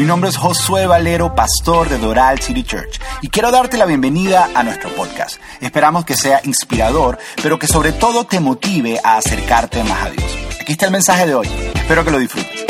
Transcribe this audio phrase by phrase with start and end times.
[0.00, 4.48] Mi nombre es Josué Valero, pastor de Doral City Church, y quiero darte la bienvenida
[4.54, 5.36] a nuestro podcast.
[5.60, 10.38] Esperamos que sea inspirador, pero que sobre todo te motive a acercarte más a Dios.
[10.58, 11.46] Aquí está el mensaje de hoy.
[11.74, 12.64] Espero que lo disfrutes.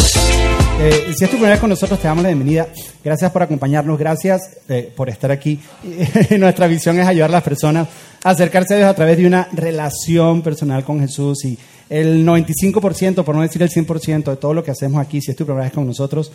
[0.81, 2.67] Eh, si es tu primera vez con nosotros, te damos la bienvenida.
[3.05, 5.61] Gracias por acompañarnos, gracias eh, por estar aquí.
[6.37, 7.87] Nuestra visión es ayudar a las personas
[8.25, 11.45] a acercarse a Dios a través de una relación personal con Jesús.
[11.45, 11.57] Y
[11.91, 15.37] el 95%, por no decir el 100% de todo lo que hacemos aquí, si es
[15.37, 16.33] tu primera vez con nosotros,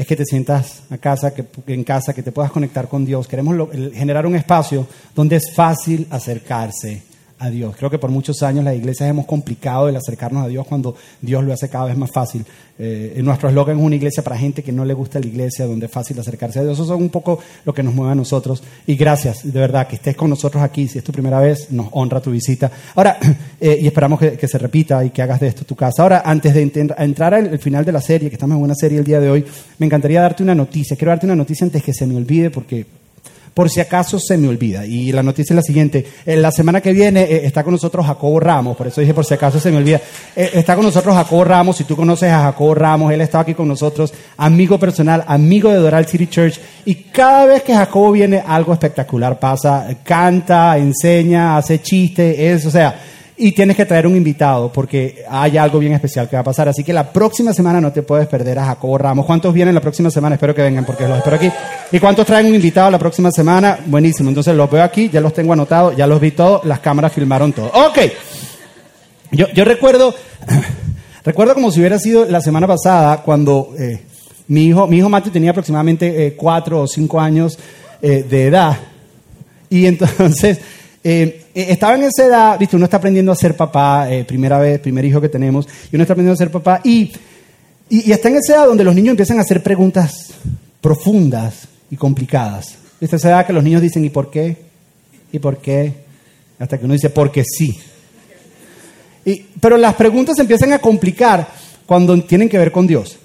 [0.00, 3.28] es que te sientas a casa, que, en casa, que te puedas conectar con Dios.
[3.28, 7.09] Queremos generar un espacio donde es fácil acercarse
[7.40, 7.74] a Dios.
[7.76, 11.42] Creo que por muchos años las iglesias hemos complicado el acercarnos a Dios cuando Dios
[11.42, 12.44] lo hace cada vez más fácil.
[12.78, 15.86] Eh, nuestro eslogan es una iglesia para gente que no le gusta la iglesia, donde
[15.86, 16.78] es fácil acercarse a Dios.
[16.78, 18.62] Eso es un poco lo que nos mueve a nosotros.
[18.86, 20.86] Y gracias, de verdad, que estés con nosotros aquí.
[20.86, 22.70] Si es tu primera vez, nos honra tu visita.
[22.94, 23.18] Ahora,
[23.60, 26.02] eh, y esperamos que, se repita y que hagas de esto tu casa.
[26.02, 26.62] Ahora, antes de
[26.98, 29.44] entrar al final de la serie, que estamos en una serie el día de hoy,
[29.78, 30.96] me encantaría darte una noticia.
[30.96, 32.84] Quiero darte una noticia antes que se me olvide porque
[33.54, 34.86] por si acaso se me olvida.
[34.86, 36.06] Y la noticia es la siguiente.
[36.24, 39.24] Eh, La semana que viene eh, está con nosotros Jacobo Ramos, por eso dije por
[39.24, 40.00] si acaso se me olvida.
[40.36, 43.54] Eh, Está con nosotros Jacobo Ramos, si tú conoces a Jacobo Ramos, él estaba aquí
[43.54, 46.60] con nosotros, amigo personal, amigo de Doral City Church.
[46.84, 49.88] Y cada vez que Jacobo viene, algo espectacular pasa.
[50.04, 53.00] Canta, enseña, hace chistes, es, o sea...
[53.42, 56.68] Y tienes que traer un invitado porque hay algo bien especial que va a pasar.
[56.68, 59.24] Así que la próxima semana no te puedes perder a Jacobo Ramos.
[59.24, 60.34] ¿Cuántos vienen la próxima semana?
[60.34, 61.50] Espero que vengan porque los espero aquí.
[61.90, 63.78] ¿Y cuántos traen un invitado la próxima semana?
[63.86, 64.28] Buenísimo.
[64.28, 67.54] Entonces los veo aquí, ya los tengo anotados, ya los vi todos, las cámaras filmaron
[67.54, 67.68] todo.
[67.68, 67.98] Ok.
[69.32, 70.14] Yo, recuerdo,
[71.24, 74.02] recuerdo como si hubiera sido la semana pasada cuando eh,
[74.48, 77.58] mi hijo, mi hijo Matthew tenía aproximadamente eh, cuatro o cinco años
[78.02, 78.76] eh, de edad.
[79.70, 80.58] Y entonces,
[81.54, 85.04] estaba en esa edad, viste, uno está aprendiendo a ser papá, eh, primera vez, primer
[85.04, 87.12] hijo que tenemos, y uno está aprendiendo a ser papá, y,
[87.88, 90.32] y, está en esa edad donde los niños empiezan a hacer preguntas
[90.80, 92.76] profundas y complicadas.
[93.00, 94.56] Es esa edad que los niños dicen, ¿y por qué?
[95.32, 95.92] ¿Y por qué?
[96.58, 97.78] Hasta que uno dice, porque sí.
[99.60, 101.48] Pero las preguntas empiezan a complicar
[101.86, 103.18] cuando tienen que ver con Dios.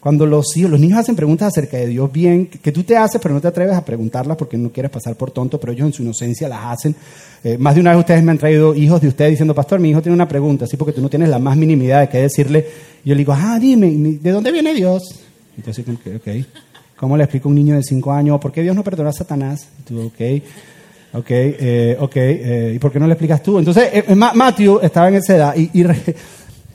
[0.00, 3.20] Cuando los, hijos- los niños hacen preguntas acerca de Dios bien, que, tú te haces,
[3.20, 5.92] pero no te atreves a preguntarlas porque no quieres pasar por tonto, pero ellos en
[5.92, 6.94] su inocencia las hacen.
[7.42, 9.90] Eh, más de una vez ustedes me han traído hijos de ustedes diciendo, pastor, mi
[9.90, 12.18] hijo tiene una pregunta, así porque tú no tienes la más mínima idea de qué
[12.18, 12.64] decirle.
[13.04, 15.02] Y yo le digo, ah, dime, ¿de dónde viene Dios?
[15.64, 16.46] Que, ok.
[16.96, 19.12] ¿Cómo le explico a un niño de cinco años por qué Dios no perdonó a
[19.12, 19.66] Satanás?
[19.80, 20.42] Y tú, ok.
[21.14, 23.58] Ok, eh, ok, eh, ¿y por qué no le explicas tú?
[23.58, 26.14] Entonces, eh, Ma- Matthew estaba en esa edad y, y re-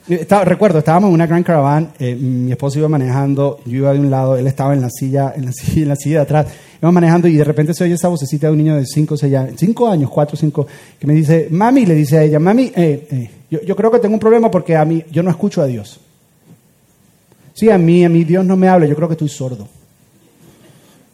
[0.10, 4.00] estaba- recuerdo, estábamos en una gran caravana, eh, mi esposo iba manejando, yo iba de
[4.00, 6.48] un lado, él estaba en la silla, en la silla, en la silla de atrás,
[6.82, 9.50] iba manejando y de repente se oye esa vocecita de un niño de 5 años,
[9.58, 10.68] cinco años, 4 5,
[11.00, 14.00] que me dice, mami, le dice a ella, mami, eh, eh, yo, yo creo que
[14.00, 16.00] tengo un problema porque a mí, yo no escucho a Dios.
[17.54, 19.68] Sí, a mí, a mí Dios no me habla, yo creo que estoy sordo.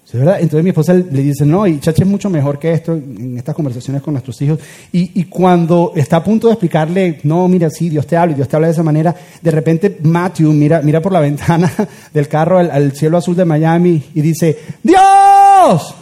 [0.09, 0.37] ¿Sí, verdad?
[0.39, 3.53] Entonces mi esposa le dice, no, y Chachi es mucho mejor que esto en estas
[3.53, 4.57] conversaciones con nuestros hijos.
[4.91, 8.35] Y, y cuando está a punto de explicarle, no, mira, sí, Dios te habla y
[8.35, 11.71] Dios te habla de esa manera, de repente Matthew mira, mira por la ventana
[12.11, 15.95] del carro al, al cielo azul de Miami y dice, Dios.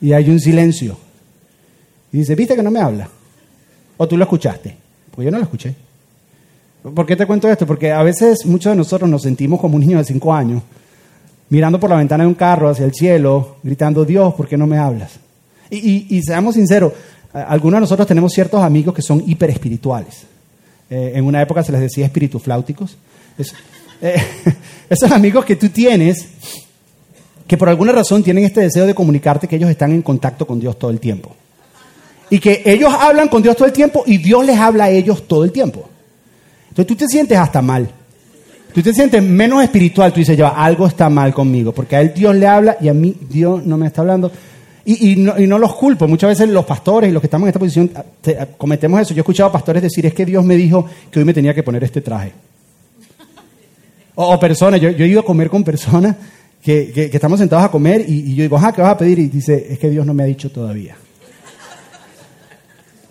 [0.00, 0.96] Y hay un silencio.
[2.12, 3.08] Y dice, ¿viste que no me habla?
[3.96, 4.76] ¿O tú lo escuchaste?
[5.12, 5.72] Pues yo no lo escuché.
[6.82, 7.64] ¿Por qué te cuento esto?
[7.64, 10.64] Porque a veces muchos de nosotros nos sentimos como un niño de cinco años
[11.50, 14.66] mirando por la ventana de un carro hacia el cielo, gritando, Dios, ¿por qué no
[14.66, 15.12] me hablas?
[15.70, 16.92] Y, y- y seamos sinceros,
[17.32, 20.22] algunos de nosotros tenemos ciertos amigos que son hiperespirituales.
[20.90, 22.96] Eh, en una época se les decía espiritufláuticos.
[23.36, 23.54] Es-
[24.00, 24.16] eh,
[24.88, 26.26] esos amigos que tú tienes,
[27.46, 30.60] que por alguna razón tienen este deseo de comunicarte que ellos están en contacto con
[30.60, 31.34] Dios todo el tiempo.
[32.30, 35.26] Y que ellos hablan con Dios todo el tiempo y Dios les habla a ellos
[35.26, 35.88] todo el tiempo.
[36.68, 37.90] Entonces tú te sientes hasta mal.
[38.72, 42.12] Tú te sientes menos espiritual, tú dices, ya, algo está mal conmigo, porque a él
[42.14, 44.30] Dios le habla y a mí Dios no me está hablando.
[44.84, 47.46] Y, y no, y no los culpo, muchas veces los pastores y los que estamos
[47.46, 49.12] en esta posición ah, te- ah, cometemos eso.
[49.14, 51.62] Yo he escuchado pastores decir, es que Dios me dijo que hoy me tenía que
[51.62, 52.32] poner este traje.
[54.14, 56.16] O, o personas, yo, yo he ido a comer con personas
[56.62, 58.98] que, que- que estamos sentados a comer y, y yo digo, ajá, ¿qué vas a
[58.98, 59.18] pedir?
[59.18, 60.96] Y dice, es que Dios no me ha dicho todavía.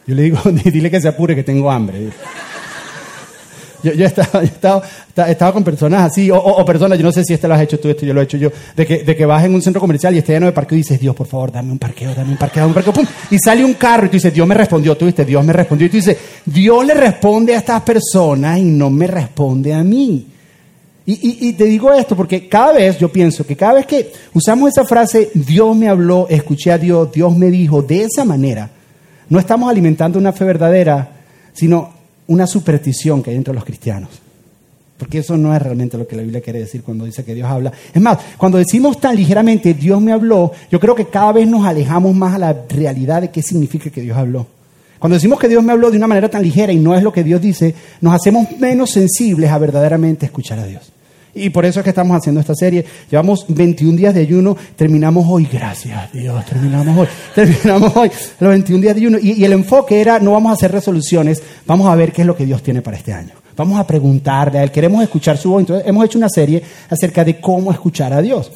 [0.08, 2.10] Yo le digo, dile que se apure, que tengo hambre.
[3.84, 4.82] Yo, yo, estaba, estaba,
[5.28, 7.90] estaba- con personas así, o, personas, yo no sé si este lo has hecho tú,
[7.90, 10.14] esto yo lo he hecho yo, de que, de que vas en un centro comercial
[10.16, 12.38] y está lleno de parqueo y dices, Dios, por favor, dame un parqueo, dame un
[12.38, 14.96] parqueo, dame un parqueo, pum, y sale un carro y tú dices, Dios me respondió,
[14.98, 18.64] tú viste, Dios me respondió, y tú dices, Dios le responde a estas personas y
[18.64, 20.28] no me responde a mí.
[21.10, 24.70] Y- y te digo esto porque cada vez yo pienso que cada vez que usamos
[24.72, 28.70] esa frase, Dios me habló, escuché a Dios, Dios me dijo, de esa manera,
[29.30, 31.10] no estamos alimentando una fe verdadera,
[31.54, 31.94] sino
[32.28, 34.10] una superstición que hay entre los cristianos.
[34.98, 37.48] Porque eso no es realmente lo que la Biblia quiere decir cuando dice que Dios
[37.48, 37.72] habla.
[37.94, 41.66] Es más, cuando decimos tan ligeramente Dios me habló, yo creo que cada vez nos
[41.66, 44.48] alejamos más a la realidad de qué significa que Dios habló.
[44.98, 47.14] Cuando decimos que Dios me habló de una manera tan ligera y no es lo
[47.14, 50.92] que Dios dice, nos hacemos menos sensibles a verdaderamente escuchar a Dios.
[51.38, 52.86] Y por eso es que estamos haciendo esta serie.
[53.10, 58.82] Llevamos 21 días de ayuno, terminamos hoy, gracias Dios, terminamos hoy, terminamos hoy los 21
[58.82, 59.18] días de ayuno.
[59.22, 62.28] Y, y el enfoque era, no vamos a hacer resoluciones, vamos a ver qué es
[62.28, 63.34] lo que Dios tiene para este año.
[63.56, 65.62] Vamos a preguntarle a Él, queremos escuchar su voz.
[65.62, 68.52] Entonces hemos hecho una serie acerca de cómo escuchar a Dios.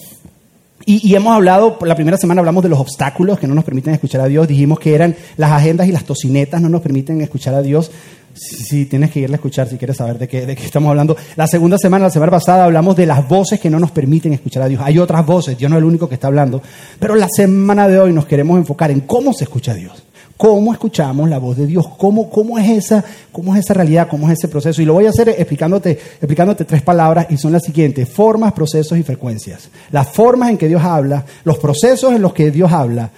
[0.85, 3.93] Y, y, hemos hablado, la primera semana hablamos de los obstáculos que no nos permiten
[3.93, 4.47] escuchar a Dios.
[4.47, 7.91] Dijimos que eran las agendas y las tocinetas no nos permiten escuchar a Dios.
[8.33, 11.17] Si, tienes que irle a escuchar si quieres saber de qué, de qué estamos hablando.
[11.35, 14.63] La segunda semana, la semana pasada, hablamos de las voces que no nos permiten escuchar
[14.63, 14.81] a Dios.
[14.83, 16.61] Hay otras voces, Dios no es el único que está hablando.
[16.99, 20.03] Pero la semana de hoy nos queremos enfocar en cómo se escucha a Dios
[20.41, 24.27] cómo escuchamos la voz de Dios, cómo, cómo, es esa, cómo es esa realidad, cómo
[24.27, 24.81] es ese proceso.
[24.81, 28.97] Y lo voy a hacer explicándote, explicándote tres palabras y son las siguientes, formas, procesos
[28.97, 29.69] y frecuencias.
[29.91, 33.11] Las formas en que Dios habla, los procesos en los que Dios habla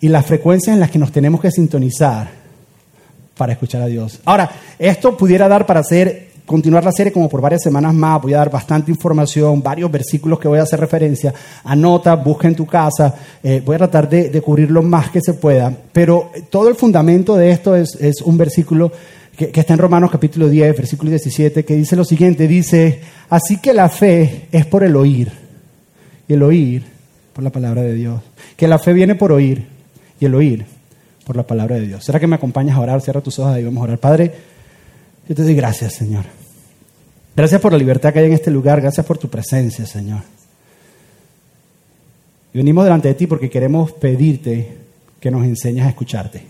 [0.00, 2.30] y las frecuencias en las que nos tenemos que sintonizar
[3.36, 4.20] para escuchar a Dios.
[4.24, 4.48] Ahora,
[4.78, 8.22] esto pudiera dar para hacer continuar la serie como por varias semanas más.
[8.22, 11.34] Voy a dar bastante información, varios versículos que voy a hacer referencia.
[11.64, 13.14] Anota, busca en tu casa.
[13.42, 15.72] Eh, voy a tratar de, de, cubrir lo más que se pueda.
[15.92, 18.90] Pero todo el fundamento de esto es, es un versículo
[19.36, 22.48] que, que, está en Romanos capítulo 10, versículo 17, que dice lo siguiente.
[22.48, 25.30] Dice, así que la fe es por el oír.
[26.28, 26.84] Y el oír
[27.32, 28.22] por la palabra de Dios.
[28.56, 29.66] Que la fe viene por oír
[30.18, 30.64] y el oír
[31.26, 32.04] por la palabra de Dios.
[32.04, 33.00] ¿Será que me acompañas a orar?
[33.00, 33.98] Cierra tus ojos y vamos a orar.
[33.98, 34.32] Padre,
[35.28, 36.24] yo te doy gracias, Señor.
[37.34, 38.80] Gracias por la libertad que hay en este lugar.
[38.80, 40.20] Gracias por tu presencia, Señor.
[42.54, 44.76] Y venimos delante de ti porque queremos pedirte
[45.20, 46.42] que nos enseñes a escucharte.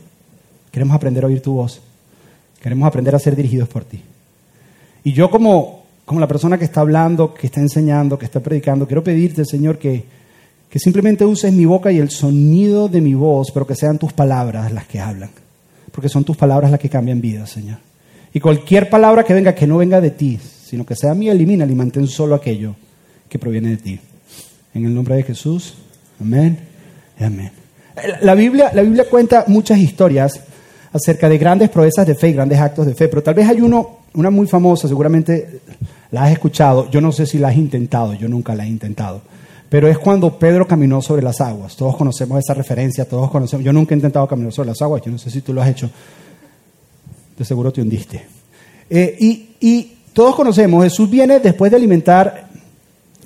[0.71, 1.81] Queremos aprender a oír tu voz.
[2.61, 4.03] Queremos aprender a ser dirigidos por ti.
[5.03, 8.87] Y yo como, como la persona que está hablando, que está enseñando, que está predicando,
[8.87, 10.05] quiero pedirte, Señor, que,
[10.69, 14.13] que simplemente uses mi boca y el sonido de mi voz, pero que sean tus
[14.13, 15.31] palabras las que hablan.
[15.91, 17.79] Porque son tus palabras las que cambian vidas, Señor.
[18.37, 21.65] Y cualquier palabra que venga, que no venga de ti, sino que sea mía, elimina
[21.65, 22.77] y mantén solo aquello
[23.31, 24.01] que proviene de ti.
[24.75, 25.73] En el nombre de Jesús,
[26.21, 26.59] amén
[27.19, 27.51] y amén.
[28.21, 30.39] La Biblia, la Biblia cuenta muchas historias
[30.93, 33.63] acerca de grandes proezas de fe y grandes actos de fe, pero tal vez hay
[33.63, 35.63] uno, una muy famosa, seguramente
[36.11, 39.23] la has escuchado, yo no sé si la has intentado, yo nunca la he intentado,
[39.71, 41.75] pero es cuando Pedro caminó sobre las aguas.
[41.75, 45.11] Todos conocemos esa referencia, todos conocemos, yo nunca he intentado caminar sobre las aguas, yo
[45.11, 45.89] no sé si tú lo has hecho,
[47.37, 48.25] de seguro te hundiste.
[48.89, 49.17] Eh,
[49.61, 52.49] y, todos conocemos, Jesús viene después de alimentar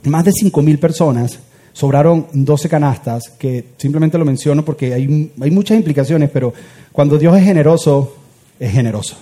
[0.06, 1.38] más de 5.000 personas,
[1.72, 6.52] sobraron 12 canastas, que simplemente lo menciono porque hay, hay muchas implicaciones, pero
[6.90, 8.16] cuando Dios es generoso,
[8.58, 9.16] es generoso.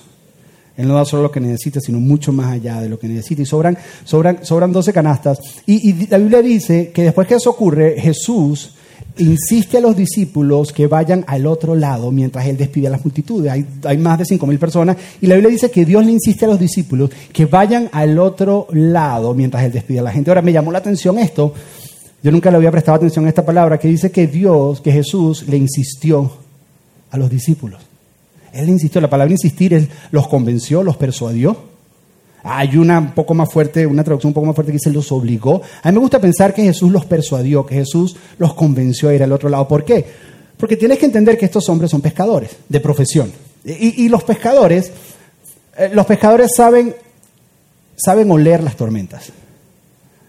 [0.78, 3.42] Él no da solo lo que necesita, sino mucho más allá de lo que necesita.
[3.42, 5.38] Y sobran, sobran, sobran 12 canastas.
[5.66, 8.76] Y, y la Biblia dice que después que eso ocurre, Jesús
[9.18, 13.52] insiste a los discípulos que vayan al otro lado mientras él despide a las multitudes.
[13.84, 16.48] Hay, más de cinco mil personas y la Biblia dice que Dios le insiste a
[16.48, 20.30] los discípulos que vayan al otro lado mientras él despide a la gente.
[20.30, 21.52] Ahora me llamó la atención esto.
[22.22, 25.46] Yo nunca le había prestado atención a esta palabra que dice que Dios, que Jesús
[25.48, 26.30] le insistió
[27.10, 27.80] a los discípulos.
[28.52, 31.77] Él le insistió, la palabra insistir es los convenció, los persuadió.
[32.42, 35.10] Hay una un poco más fuerte, una traducción un poco más fuerte que dice los
[35.10, 35.60] obligó.
[35.82, 39.22] A mí me gusta pensar que Jesús los persuadió, que Jesús los convenció a ir
[39.22, 39.66] al otro lado.
[39.66, 40.04] ¿Por qué?
[40.56, 43.32] Porque tienes que entender que estos hombres son pescadores de profesión.
[43.64, 44.90] Y, los pescadores,
[45.76, 46.94] eh, los pescadores saben,
[47.96, 49.30] saben oler las tormentas.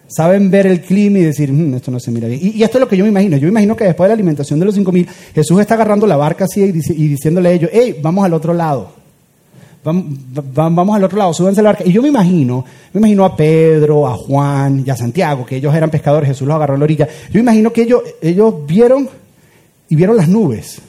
[0.08, 2.40] Saben ver el clima y decir, mmm, esto no se mira bien.
[2.42, 3.38] Y, y, esto es lo que yo me imagino.
[3.38, 6.18] Yo me imagino que después de la alimentación de los 5.000, Jesús está agarrando la
[6.18, 8.99] barca así y, y diciéndole a ellos, hey, vamos al otro lado
[9.84, 11.84] vamos al otro lado, súbanse la barca.
[11.86, 15.74] Y yo me imagino, me imagino a Pedro, a Juan y a Santiago, que ellos
[15.74, 17.08] eran pescadores, Jesús los agarró en la orilla.
[17.08, 19.10] Yo me imagino que ellos, ellos vieron
[19.88, 20.82] y vieron las nubes.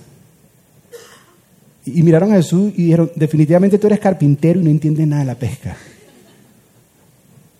[1.86, 5.26] Y miraron a Jesús y dijeron, definitivamente tú eres carpintero y no entiendes nada de
[5.26, 5.76] la pesca.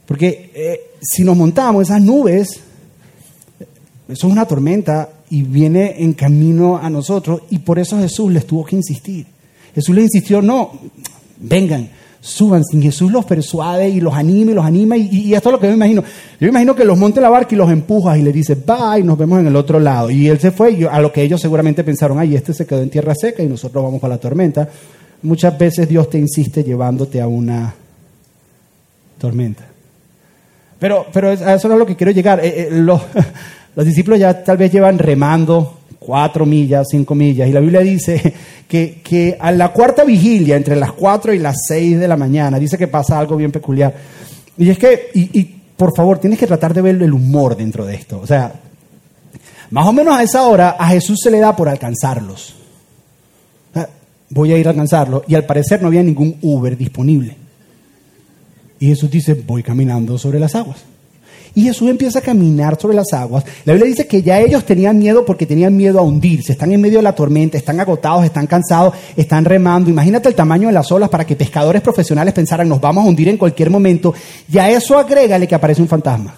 [0.06, 2.60] Porque eh, si nos montamos esas nubes,
[4.08, 8.44] eso es una tormenta y viene en camino a nosotros y por eso Jesús les
[8.46, 9.26] tuvo que insistir.
[9.74, 10.72] Jesús les insistió, no,
[11.40, 11.88] vengan,
[12.20, 15.60] suban, sin Jesús los persuade y los anime y los anima, y, esto es lo
[15.60, 16.02] que yo me imagino.
[16.02, 19.02] Yo me imagino que los monte la barca y los empuja y le dice, bye,
[19.02, 20.10] nos vemos en el otro lado.
[20.10, 22.82] Y él se fue, y a lo que ellos seguramente pensaron, ay, este se quedó
[22.82, 24.68] en tierra seca y nosotros vamos para la tormenta.
[25.22, 27.74] Muchas veces Dios te insiste llevándote a una
[29.18, 29.64] tormenta.
[30.78, 32.40] Pero, pero a eso no es lo que quiero llegar.
[32.42, 33.02] Eh, eh, los
[33.84, 37.48] discípulos ya tal vez llevan remando cuatro millas, cinco millas.
[37.48, 38.34] Y la Biblia dice
[38.66, 42.58] que, que, a la cuarta vigilia, entre las cuatro y las seis de la mañana,
[42.58, 43.94] dice que pasa algo bien peculiar.
[44.58, 45.44] Y es que, y,
[45.76, 48.18] por favor, tienes que tratar de ver el humor dentro de esto.
[48.20, 48.52] O sea,
[49.70, 52.56] más o menos a esa hora a Jesús se le da por alcanzarlos.
[54.32, 55.22] Voy a ir a alcanzarlos.
[55.26, 57.36] Y al parecer no había ningún Uber disponible.
[58.78, 60.84] Y Jesús dice, voy caminando sobre las aguas.
[61.54, 63.44] Y Jesús empieza a caminar sobre las aguas.
[63.64, 66.52] La Biblia dice que ya ellos tenían miedo porque tenían miedo a hundirse.
[66.52, 69.90] Están en medio de la tormenta, están agotados, están cansados, están remando.
[69.90, 73.28] Imagínate el tamaño de las olas para que pescadores profesionales pensaran, nos vamos a hundir
[73.28, 74.14] en cualquier momento.
[74.50, 76.34] Y a eso agrégale que aparece un fantasma.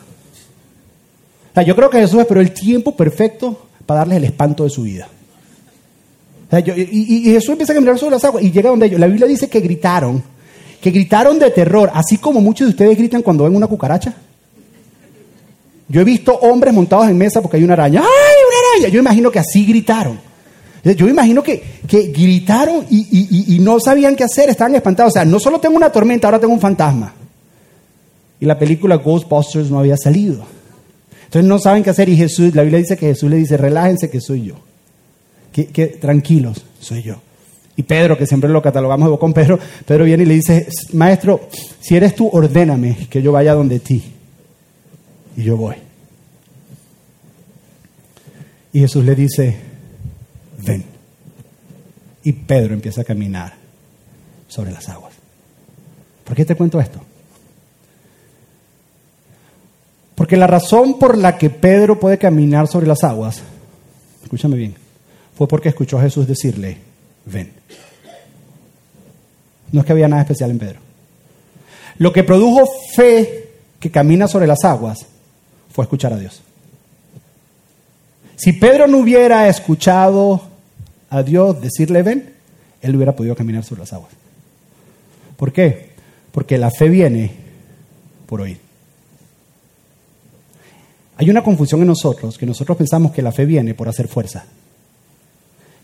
[1.67, 5.09] Yo creo que Jesús esperó el tiempo perfecto para darles el espanto de su vida.
[6.67, 9.01] Y- y Jesús empieza a caminar sobre las aguas y llega donde ellos.
[9.01, 10.23] La Biblia dice que gritaron,
[10.81, 14.15] que gritaron de terror, así como muchos de ustedes gritan cuando ven una cucaracha.
[15.93, 18.01] Yo he visto hombres montados en mesa porque hay una araña.
[18.01, 18.07] ¡Ay,
[18.49, 18.89] una araña!
[18.89, 20.19] Yo imagino que así gritaron.
[20.83, 25.13] Yo imagino que, que gritaron y, y- y- no sabían qué hacer, estaban espantados.
[25.13, 27.13] O sea, no solo tengo una tormenta, ahora tengo un fantasma.
[28.41, 30.45] Y la película Ghostbusters no había salido.
[31.27, 34.09] Entonces no saben qué hacer y Jesús, la Biblia dice que Jesús le dice, relájense
[34.09, 34.55] que soy yo.
[35.53, 37.17] Que, tranquilos, soy yo.
[37.77, 41.49] Y Pedro, que siempre lo catalogamos de bocón, Pedro, Pedro viene y le dice, maestro,
[41.81, 44.03] si eres tú, ordéname que yo vaya donde ti.
[45.37, 45.77] Y yo voy.
[48.73, 49.57] Y Jesús le dice,
[50.65, 50.85] ven.
[52.25, 53.55] Y Pedro empieza a caminar
[54.49, 55.13] sobre las aguas.
[56.25, 57.01] ¿Por qué te cuento esto?
[60.15, 63.43] Porque la razón por la que Pedro puede caminar sobre las aguas,
[64.23, 64.75] escúchame bien,
[65.37, 66.79] fue porque escuchó a Jesús decirle,
[67.25, 67.53] ven.
[69.73, 70.81] No es que había nada especial en Pedro.
[71.99, 75.07] Lo que produjo fe que camina sobre las aguas
[75.73, 76.43] fue escuchar a Dios.
[78.37, 80.43] Si Pedro no hubiera escuchado
[81.11, 82.33] a Dios decirle ven,
[82.81, 84.13] él hubiera podido caminar sobre las aguas.
[85.37, 85.91] ¿Por qué?
[86.33, 87.31] Porque la fe viene
[88.27, 88.59] por oír.
[91.17, 94.45] Hay una confusión en nosotros, que nosotros pensamos que la fe viene por hacer fuerza.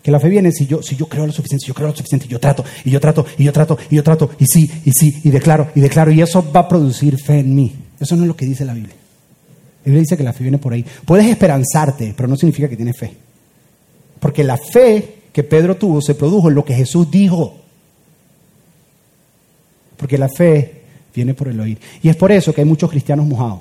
[0.03, 1.97] Que la fe viene si yo, si yo creo lo suficiente, si yo creo lo
[1.97, 4.71] suficiente, y yo trato, y yo trato, y yo trato, y yo trato, y sí,
[4.85, 7.75] y sí, y declaro, y declaro, y eso va a producir fe en mí.
[8.01, 8.95] Eso no es lo que dice la Biblia.
[9.91, 10.85] Biblia dice que la fe viene por ahí.
[11.05, 13.13] Puedes esperanzarte, pero no significa que tienes fe.
[14.21, 17.57] Porque la fe que Pedro tuvo se produjo en lo que Jesús dijo.
[19.97, 20.83] Porque la fe
[21.15, 21.79] viene por el oír.
[22.03, 23.61] Y es por eso que hay muchos cristianos mojados.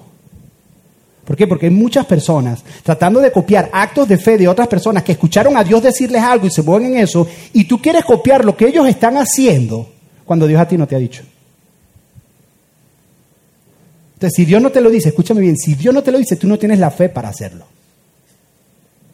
[1.25, 1.45] ¿Por qué?
[1.45, 5.57] Porque hay muchas personas tratando de copiar actos de fe de otras personas que escucharon
[5.57, 8.67] a Dios decirles algo y se mueven en eso, y tú quieres copiar lo que
[8.67, 9.89] ellos están haciendo
[10.23, 11.23] cuando Dios a ti no te ha dicho.
[14.17, 16.37] Entonces, si Dios no te lo dice, escúchame bien, si Dios no te lo dice,
[16.37, 17.67] tú no tienes la fe para hacerlo.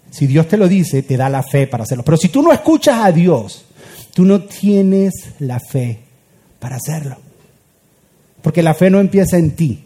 [0.10, 2.06] Si Dios te lo dice, te da la fe para hacerlo.
[2.06, 3.66] Pero si tú no escuchas a Dios,
[4.14, 6.00] tú no tienes la fe
[6.58, 7.18] para hacerlo.
[8.42, 9.84] Porque la fe no empieza en ti,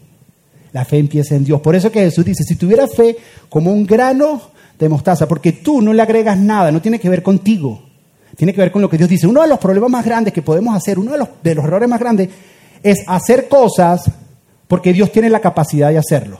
[0.72, 1.60] la fe empieza en Dios.
[1.62, 3.16] Por eso que Jesús dice, si tuviera fe
[3.48, 7.24] como un grano de mostaza, porque tú no le agregas nada, no tiene que ver
[7.24, 7.82] contigo,
[8.36, 9.26] tiene que ver con lo que Dios dice.
[9.26, 11.88] Uno de los problemas más grandes que podemos hacer, uno de los, de los errores
[11.88, 12.28] más grandes,
[12.84, 14.08] es hacer cosas
[14.68, 16.38] porque Dios tiene la capacidad de hacerlo.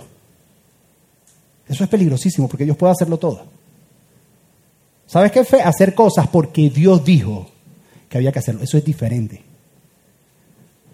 [1.66, 3.44] Eso es peligrosísimo porque Dios puede hacerlo todo.
[5.06, 5.61] ¿Sabes qué fe?
[5.62, 7.49] Hacer cosas porque Dios dijo
[8.08, 8.62] que había que hacerlo.
[8.62, 9.42] Eso es diferente.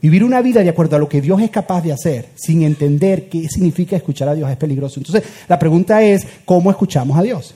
[0.01, 3.29] Vivir una vida de acuerdo a lo que Dios es capaz de hacer, sin entender
[3.29, 5.01] qué significa escuchar a Dios, es peligroso.
[5.01, 7.55] Entonces, la pregunta es, ¿cómo escuchamos a Dios?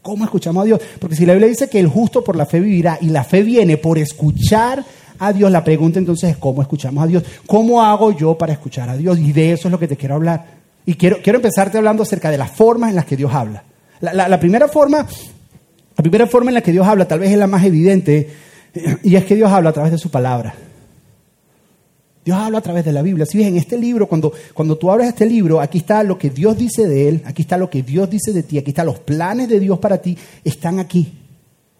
[0.00, 0.80] ¿Cómo escuchamos a Dios?
[0.98, 3.42] Porque si la Biblia dice que el justo por la fe vivirá y la fe
[3.42, 4.84] viene por escuchar
[5.18, 7.24] a Dios, la pregunta entonces es, ¿cómo escuchamos a Dios?
[7.46, 9.18] ¿Cómo hago yo para escuchar a Dios?
[9.18, 10.46] Y de eso es lo que te quiero hablar.
[10.86, 13.64] Y quiero, quiero empezarte hablando acerca de las formas en las que Dios habla.
[14.00, 15.06] La, primera forma,
[15.96, 18.28] la primera forma en la que Dios habla tal vez es la más evidente,
[19.02, 20.54] y es que Dios habla a través de su palabra.
[22.24, 23.26] Dios habla a través de la Biblia.
[23.26, 26.30] Si ves, en este libro, cuando, cuando tú abres este libro, aquí está lo que
[26.30, 28.98] Dios dice de él, aquí está lo que Dios dice de ti, aquí están los
[28.98, 31.23] planes de Dios para ti, están aquí.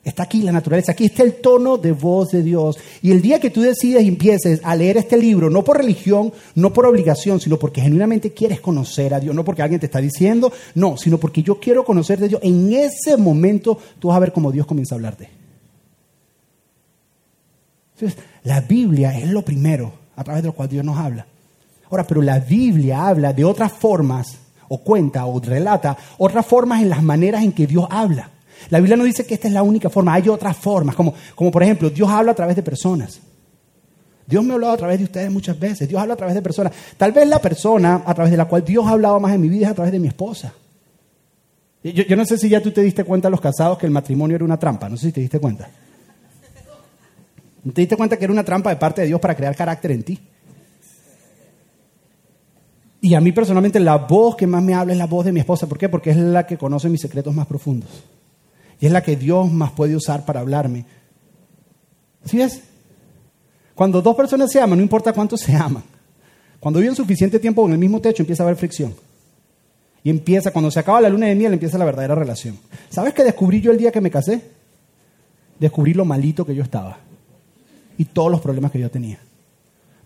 [0.05, 2.77] Está aquí la naturaleza, aquí está el tono de voz de Dios.
[3.01, 6.31] Y el día que tú decides y empieces a leer este libro, no por religión,
[6.55, 10.03] no por obligación, sino porque genuinamente quieres conocer a Dios, no porque alguien te está
[10.03, 14.21] diciendo, no, sino porque yo quiero conocer de Dios, en ese momento tú vas a
[14.21, 15.31] ver cómo Dios comienza a hablarte.
[17.95, 21.27] Entonces, la Biblia es lo primero a través de lo cual Dios nos habla.
[21.91, 24.37] Ahora, pero la Biblia habla de otras formas,
[24.69, 28.34] o cuenta, o relata otras formas en las maneras en que Dios habla.
[28.71, 31.51] La Biblia no dice que esta es la única forma, hay otras formas, como, como
[31.51, 33.21] por ejemplo, Dios habla a través de personas.
[34.27, 36.43] Dios me ha hablado a través de ustedes muchas veces, Dios habla a través de
[36.43, 36.73] personas.
[36.97, 39.49] Tal vez la persona a través de la cual Dios ha hablado más en mi
[39.49, 40.53] vida es a través de mi esposa.
[41.83, 44.37] Yo, yo no sé si ya tú te diste cuenta, los casados, que el matrimonio
[44.37, 45.69] era una trampa, no sé si te diste cuenta.
[47.65, 49.91] ¿No te diste cuenta que era una trampa de parte de Dios para crear carácter
[49.91, 50.21] en ti?
[53.01, 55.41] Y a mí personalmente la voz que más me habla es la voz de mi
[55.41, 55.67] esposa.
[55.67, 55.91] ¿Por qué?
[55.91, 57.91] Porque es la que conoce mis secretos más profundos.
[58.81, 60.85] Y es la que Dios más puede usar para hablarme.
[62.25, 62.63] ¿Sí ves?
[63.75, 65.83] Cuando dos personas se aman, no importa cuánto se aman.
[66.61, 68.95] Cuando viven suficiente tiempo en el mismo techo, empieza a haber fricción.
[70.03, 72.59] Y empieza, cuando se acaba la luna de miel, empieza la verdadera relación.
[72.91, 74.41] ¿Sabes qué descubrí yo el día que me casé?
[75.59, 76.99] Descubrí lo malito que yo estaba.
[77.97, 79.19] Y todos los problemas que yo tenía.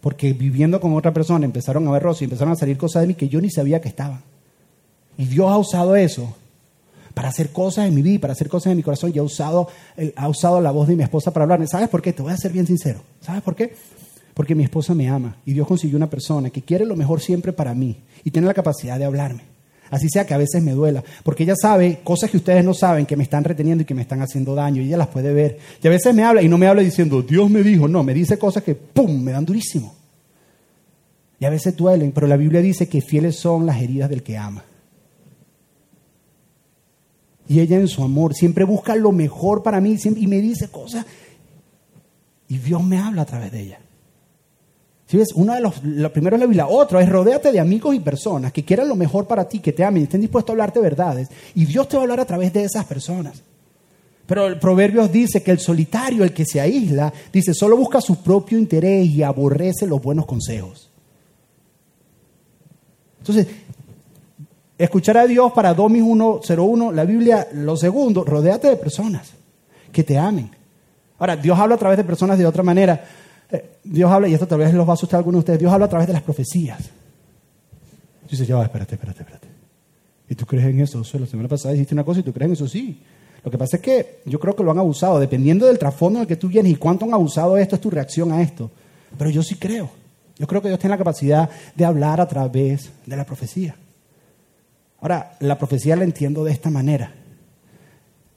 [0.01, 3.09] Porque viviendo con otra persona empezaron a ver rostros y empezaron a salir cosas de
[3.09, 4.23] mí que yo ni sabía que estaban.
[5.17, 6.35] Y Dios ha usado eso
[7.19, 9.11] para hacer cosas en mi vida, para hacer cosas en mi corazón.
[9.13, 9.67] Y ha usado,
[10.15, 11.67] ha usado la voz de mi esposa para hablarme.
[11.67, 12.13] ¿Sabes por qué?
[12.13, 13.01] Te voy a ser bien sincero.
[13.21, 13.75] ¿Sabes por qué?
[14.35, 17.53] Porque mi esposa me ama y Dios consiguió una persona que quiere lo mejor siempre
[17.53, 19.43] para mí y tiene la capacidad de hablarme.
[19.91, 23.05] Así sea que a veces me duela, porque ella sabe cosas que ustedes no saben,
[23.05, 25.59] que me están reteniendo y que me están haciendo daño, y ella las puede ver.
[25.83, 28.15] Y a veces me habla y no me habla diciendo, Dios me dijo, no, me
[28.15, 29.93] dice cosas que, ¡pum!, me dan durísimo.
[31.41, 34.39] Y a veces duelen, pero la Biblia dice que fieles son las heridas del que
[34.39, 34.63] ama.
[37.49, 41.07] Y ella en su amor siempre busca lo mejor para mí y me dice cosas.
[42.49, 43.79] Y Dios me habla a través de ella.
[45.07, 45.33] ¿Sí ves?
[45.35, 46.67] Uno de los, lo primero es la Biblia.
[46.69, 49.83] Otro es rodéate de amigos y personas que quieran lo mejor para ti, que te
[49.83, 51.29] amen, estén dispuestos a hablarte verdades.
[51.55, 53.43] Y Dios te va a hablar a través de esas personas.
[54.27, 58.23] Pero el Proverbios dice que el solitario, el que se aísla, dice, solo busca su
[58.23, 60.91] propio interés y aborrece los buenos consejos.
[63.21, 63.47] Entonces,
[64.79, 69.33] escuchar a Dios para Domis 101, la Biblia, lo segundo, rodéate de personas
[69.93, 70.51] que te amen.
[71.19, 73.05] Ahora, Dios habla a través de personas de otra manera.
[73.51, 75.59] Eh, Dios habla, y esto tal vez los va a asustar a algunos de ustedes,
[75.61, 76.79] Dios habla a través de las profecías.
[78.31, 79.49] Dice, ya va, espérate, espérate, espérate.
[80.29, 81.03] ¿Y tú crees en eso?
[81.19, 83.03] La semana pasada dijiste una cosa y tú crees en eso, sí.
[83.43, 85.19] Lo que pasa es que yo creo que lo han abusado.
[85.19, 87.91] Dependiendo del trasfondo en el que tú vienes y cuánto han abusado esto, es tu
[87.91, 88.71] reacción a esto.
[89.17, 89.91] Pero yo sí creo.
[90.37, 93.75] Yo creo que Dios tiene la capacidad de hablar a través de la profecía.
[95.01, 97.13] Ahora, la profecía la entiendo de esta manera.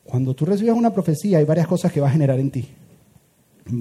[0.03, 2.69] Cuando tú recibes una profecía, hay varias cosas que va a generar en ti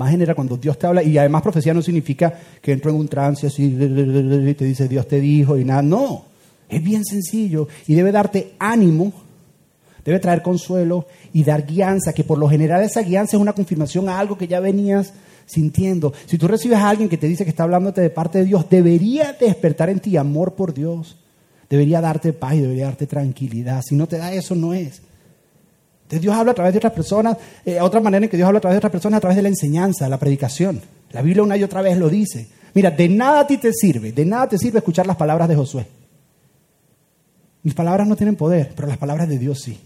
[0.01, 2.97] va a generar cuando Dios te habla, y además profecía no significa que entro en
[2.97, 6.25] un trance así y te dice Dios te dijo y nada, no,
[6.69, 9.13] es bien sencillo y debe darte ánimo,
[10.05, 14.09] debe traer consuelo y dar guianza, que por lo general esa guianza es una confirmación
[14.09, 15.13] a algo que ya venías
[15.47, 16.13] sintiendo.
[16.27, 18.69] Si tú recibes a alguien que te dice que está hablándote de parte de Dios,
[18.71, 21.17] debería despertar en ti amor por Dios,
[21.71, 23.83] debería darte paz y debería darte tranquilidad.
[23.87, 25.01] Si no te da eso, no es.
[26.09, 28.61] Dios habla a través de otras personas, eh, otra manera en que Dios habla a
[28.61, 30.81] través de otras personas a través de la enseñanza, la predicación.
[31.13, 32.49] La Biblia una y otra vez lo dice.
[32.75, 35.55] Mira, de nada a ti te sirve, de nada te sirve escuchar las palabras de
[35.55, 35.87] Josué.
[37.63, 39.79] Mis palabras no tienen poder, pero las palabras de Dios sí.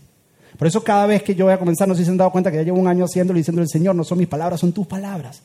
[0.56, 2.30] Por eso cada vez que yo voy a comenzar, no sé si se han dado
[2.30, 4.60] cuenta que ya llevo un año haciéndolo y diciendo el Señor, no son mis palabras,
[4.60, 5.42] son tus palabras.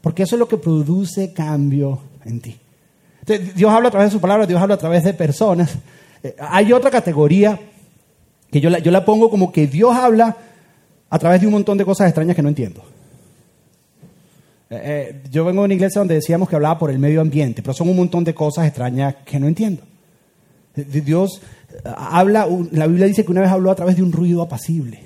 [0.00, 2.56] Porque eso es lo que produce cambio en ti.
[3.38, 5.76] Dios habla a través de sus palabras, Dios habla a través de personas.
[6.22, 7.58] Eh, hay otra categoría
[8.50, 10.36] que yo la, yo la pongo como que Dios habla
[11.08, 12.82] a través de un montón de cosas extrañas que no entiendo.
[14.70, 17.62] Eh, eh, yo vengo de una iglesia donde decíamos que hablaba por el medio ambiente,
[17.62, 19.82] pero son un montón de cosas extrañas que no entiendo.
[20.74, 21.42] Dios
[21.84, 25.04] habla, la Biblia dice que una vez habló a través de un ruido apacible.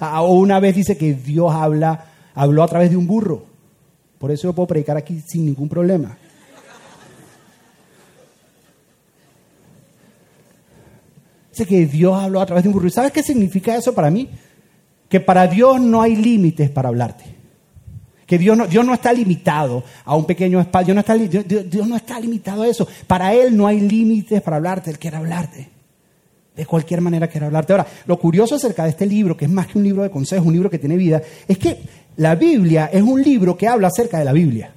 [0.00, 3.44] O una vez dice que Dios habla, habló a través de un burro.
[4.18, 6.16] Por eso yo puedo predicar aquí sin ningún problema.
[11.66, 12.86] Que Dios habló a través de un.
[12.86, 14.28] ¿Y sabes qué significa eso para mí?
[15.08, 17.24] Que para Dios no hay límites para hablarte.
[18.26, 20.94] Que Dios no, Dios no está limitado a un pequeño espacio.
[20.94, 22.86] Dios no, está, Dios no está limitado a eso.
[23.06, 24.90] Para Él no hay límites para hablarte.
[24.90, 25.68] Él quiere hablarte.
[26.54, 27.72] De cualquier manera quiere hablarte.
[27.72, 30.46] Ahora, lo curioso acerca de este libro, que es más que un libro de consejos,
[30.46, 31.78] un libro que tiene vida, es que
[32.16, 34.72] la Biblia es un libro que habla acerca de la Biblia.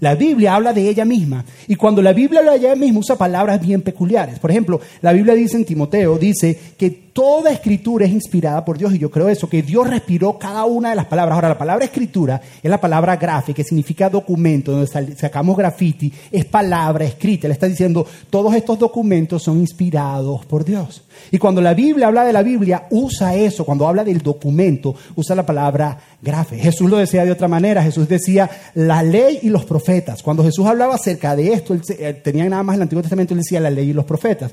[0.00, 1.44] La Biblia habla de ella misma.
[1.68, 4.38] Y cuando la Biblia habla de ella misma, usa palabras bien peculiares.
[4.38, 8.92] Por ejemplo, la Biblia dice en Timoteo, dice que toda escritura es inspirada por Dios
[8.92, 11.36] y yo creo eso, que Dios respiró cada una de las palabras.
[11.36, 16.44] Ahora, la palabra escritura es la palabra gráfica, que significa documento, donde sacamos graffiti, es
[16.44, 17.46] palabra escrita.
[17.46, 21.04] Él está diciendo, todos estos documentos son inspirados por Dios.
[21.30, 25.36] Y cuando la Biblia habla de la Biblia, usa eso, cuando habla del documento, usa
[25.36, 26.58] la palabra grafe.
[26.58, 30.20] Jesús lo decía de otra manera, Jesús decía la ley y los profetas.
[30.20, 33.60] Cuando Jesús hablaba acerca de esto, él tenía nada más el Antiguo Testamento, él decía
[33.60, 34.52] la ley y los profetas.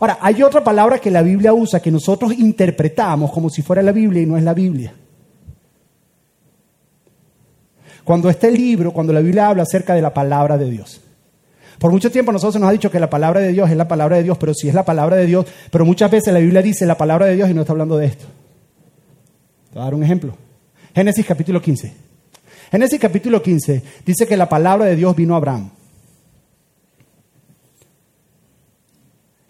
[0.00, 3.92] Ahora, hay otra palabra que la Biblia usa que nosotros interpretamos como si fuera la
[3.92, 4.94] Biblia y no es la Biblia.
[8.02, 11.02] Cuando este libro, cuando la Biblia habla acerca de la palabra de Dios.
[11.78, 14.16] Por mucho tiempo nosotros nos ha dicho que la palabra de Dios es la palabra
[14.16, 16.86] de Dios, pero sí es la palabra de Dios, pero muchas veces la Biblia dice
[16.86, 18.24] la palabra de Dios y no está hablando de esto.
[19.68, 20.34] Te voy a dar un ejemplo.
[20.94, 21.92] Génesis capítulo 15.
[22.70, 25.70] Génesis capítulo 15 dice que la palabra de Dios vino a Abraham.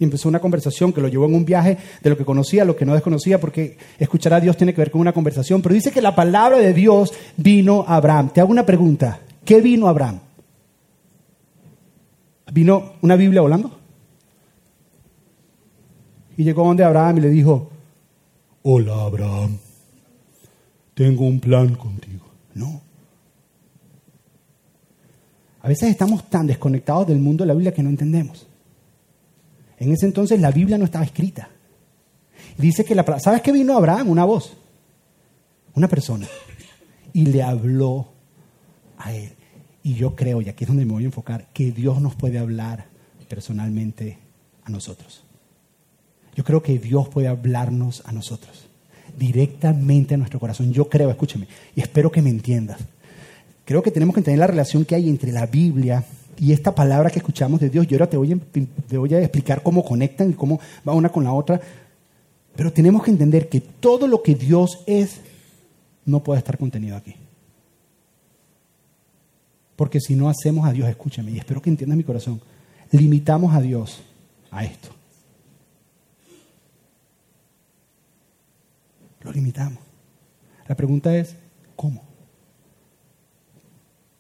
[0.01, 2.65] Y empezó una conversación que lo llevó en un viaje de lo que conocía a
[2.65, 5.61] lo que no desconocía, porque escuchar a Dios tiene que ver con una conversación.
[5.61, 8.31] Pero dice que la palabra de Dios vino a Abraham.
[8.33, 9.21] Te hago una pregunta.
[9.45, 10.21] ¿Qué vino a Abraham?
[12.51, 13.79] ¿Vino una Biblia volando?
[16.37, 17.71] Y llegó donde Abraham y le dijo,
[18.63, 19.59] hola Abraham,
[20.95, 22.25] tengo un plan contigo.
[22.55, 22.81] No.
[25.61, 28.47] A veces estamos tan desconectados del mundo de la Biblia que no entendemos.
[29.81, 31.49] En ese entonces la Biblia no estaba escrita.
[32.57, 34.11] Dice que la ¿sabes qué vino Abraham?
[34.11, 34.57] Una voz,
[35.75, 36.29] una persona.
[37.13, 38.09] Y le habló
[38.99, 39.33] a él.
[39.83, 42.39] Y yo creo, y aquí es donde me voy a enfocar, que Dios nos puede
[42.39, 42.87] hablar
[43.29, 44.19] personalmente
[44.65, 45.25] a nosotros.
[46.37, 48.69] Yo creo que Dios puede hablarnos a nosotros,
[49.17, 50.73] directamente a nuestro corazón.
[50.73, 52.81] Yo creo, escúcheme, y espero que me entiendas.
[53.65, 56.05] Creo que tenemos que entender la relación que hay entre la Biblia
[56.41, 57.87] y esta palabra que escuchamos de Dios.
[57.87, 58.39] Yo ahora te voy, a,
[58.89, 61.61] te voy a explicar cómo conectan y cómo va una con la otra.
[62.57, 65.21] Pero tenemos que entender que todo lo que Dios es
[66.07, 67.15] no puede estar contenido aquí.
[69.77, 72.41] Porque si no hacemos a Dios, escúchame, y espero que entiendas mi corazón,
[72.91, 74.01] limitamos a Dios
[74.51, 74.89] a esto.
[79.21, 79.79] Lo limitamos.
[80.67, 81.37] La pregunta es,
[81.77, 82.10] ¿cómo?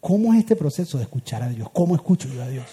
[0.01, 1.69] ¿Cómo es este proceso de escuchar a Dios?
[1.73, 2.67] ¿Cómo escucho yo a Dios?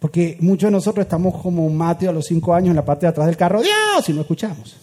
[0.00, 3.10] Porque muchos de nosotros estamos como Mateo a los cinco años en la parte de
[3.10, 4.76] atrás del carro, Dios, y no escuchamos.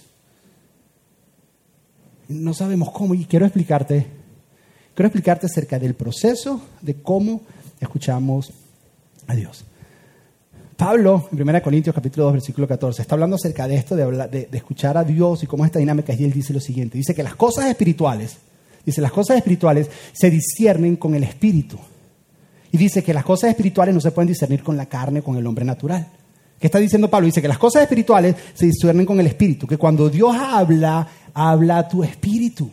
[2.30, 4.06] No sabemos cómo, y quiero explicarte,
[4.94, 7.42] quiero explicarte acerca del proceso de cómo
[7.80, 8.54] escuchamos
[9.28, 9.66] a Dios.
[10.78, 14.58] Pablo, en 1 Corintios capítulo 2, versículo 14, está hablando acerca de esto, de, de,
[14.58, 17.24] escuchar a Dios y cómo es esta dinámica, y él dice lo siguiente, dice que
[17.24, 18.38] las cosas espirituales
[18.90, 21.78] Dice, las cosas espirituales se disciernen con el espíritu.
[22.72, 25.46] Y dice que las cosas espirituales no se pueden discernir con la carne, con el
[25.48, 26.08] hombre natural.
[26.60, 27.26] ¿Qué está diciendo Pablo?
[27.26, 31.78] Dice que las cosas espirituales se disciernen con el espíritu, que cuando Dios habla, habla
[31.80, 32.70] a tu espíritu.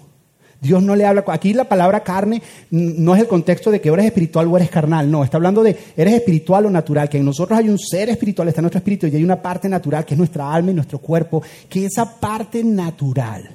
[0.60, 1.22] Dios no le habla.
[1.28, 5.08] Aquí la palabra carne no es el contexto de que eres espiritual o eres carnal.
[5.08, 7.08] No, está hablando de eres espiritual o natural.
[7.08, 9.68] Que en nosotros hay un ser espiritual, está en nuestro espíritu, y hay una parte
[9.68, 11.42] natural que es nuestra alma y nuestro cuerpo.
[11.68, 13.50] Que esa parte natural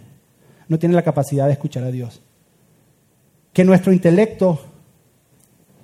[0.68, 2.22] no tiene la capacidad de escuchar a Dios
[3.54, 4.60] que nuestro intelecto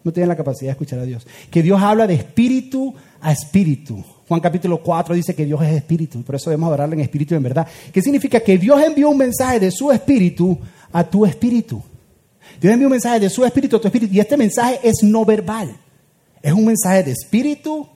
[0.03, 1.27] no tiene la capacidad de escuchar a Dios.
[1.51, 4.03] Que Dios habla de espíritu a espíritu.
[4.27, 7.37] Juan capítulo 4 dice que Dios es espíritu, por eso debemos adorarle en espíritu y
[7.37, 7.67] en verdad.
[7.91, 8.39] ¿Qué significa?
[8.39, 10.57] Que Dios envió un mensaje de su espíritu
[10.91, 11.81] a tu espíritu.
[12.59, 15.25] Dios envió un mensaje de su espíritu a tu espíritu, y este mensaje es no
[15.25, 15.75] verbal.
[16.41, 17.87] Es un mensaje de espíritu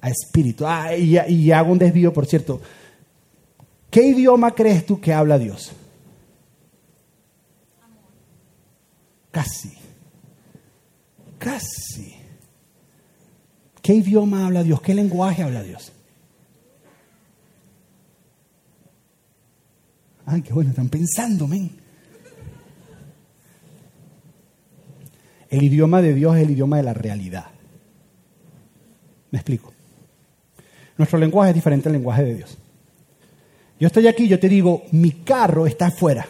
[0.00, 0.64] a espíritu.
[0.66, 2.60] Ah, y hago un desvío, por cierto.
[3.90, 5.72] ¿Qué idioma crees tú que habla Dios?
[9.32, 9.72] Casi.
[11.38, 12.14] Casi.
[13.82, 14.80] ¿Qué idioma habla Dios?
[14.80, 15.90] ¿Qué lenguaje habla Dios?
[20.24, 21.70] Ay, qué bueno, están pensando, men.
[25.50, 27.46] El idioma de Dios es el idioma de la realidad.
[29.32, 29.72] Me explico.
[30.96, 32.56] Nuestro lenguaje es diferente al lenguaje de Dios.
[33.80, 36.26] Yo estoy aquí, yo te digo, mi carro está afuera.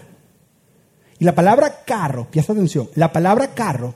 [1.23, 3.95] Y la palabra carro, presta atención, la palabra carro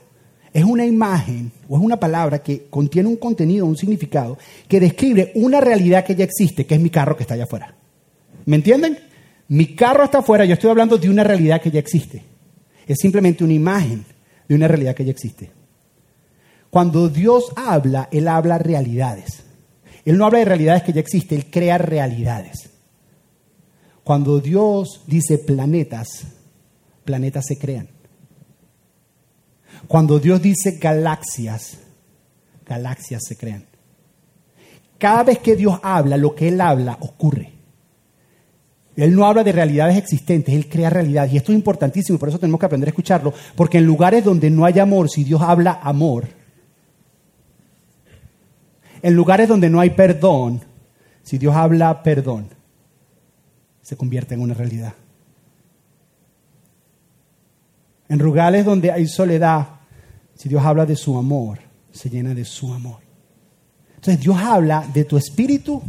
[0.53, 5.33] es una imagen o es una palabra que contiene un contenido, un significado, que describe
[5.35, 7.75] una realidad que ya existe, que es mi carro que está allá afuera.
[8.45, 8.97] ¿Me entienden?
[9.49, 12.23] Mi carro está afuera, yo estoy hablando de una realidad que ya existe.
[12.87, 14.05] Es simplemente una imagen
[14.47, 15.51] de una realidad que ya existe.
[16.69, 19.43] Cuando Dios habla, Él habla realidades.
[20.05, 22.69] Él no habla de realidades que ya existen, Él crea realidades.
[24.05, 26.36] Cuando Dios dice planetas,
[27.07, 27.87] planetas se crean.
[29.87, 31.77] Cuando Dios dice galaxias,
[32.65, 33.63] galaxias se crean.
[34.97, 37.53] Cada vez que Dios habla, lo que Él habla ocurre.
[38.97, 41.31] Él no habla de realidades existentes, Él crea realidades.
[41.31, 43.33] Y esto es importantísimo por eso tenemos que aprender a escucharlo.
[43.55, 46.27] Porque en lugares donde no hay amor, si Dios habla amor,
[49.01, 50.61] en lugares donde no hay perdón,
[51.23, 52.49] si Dios habla perdón,
[53.81, 54.93] se convierte en una realidad.
[58.09, 59.67] En lugares donde hay soledad,
[60.35, 61.59] si Dios habla de su amor,
[61.91, 62.99] se llena de su amor.
[63.95, 65.81] Entonces Dios habla de tu espíritu,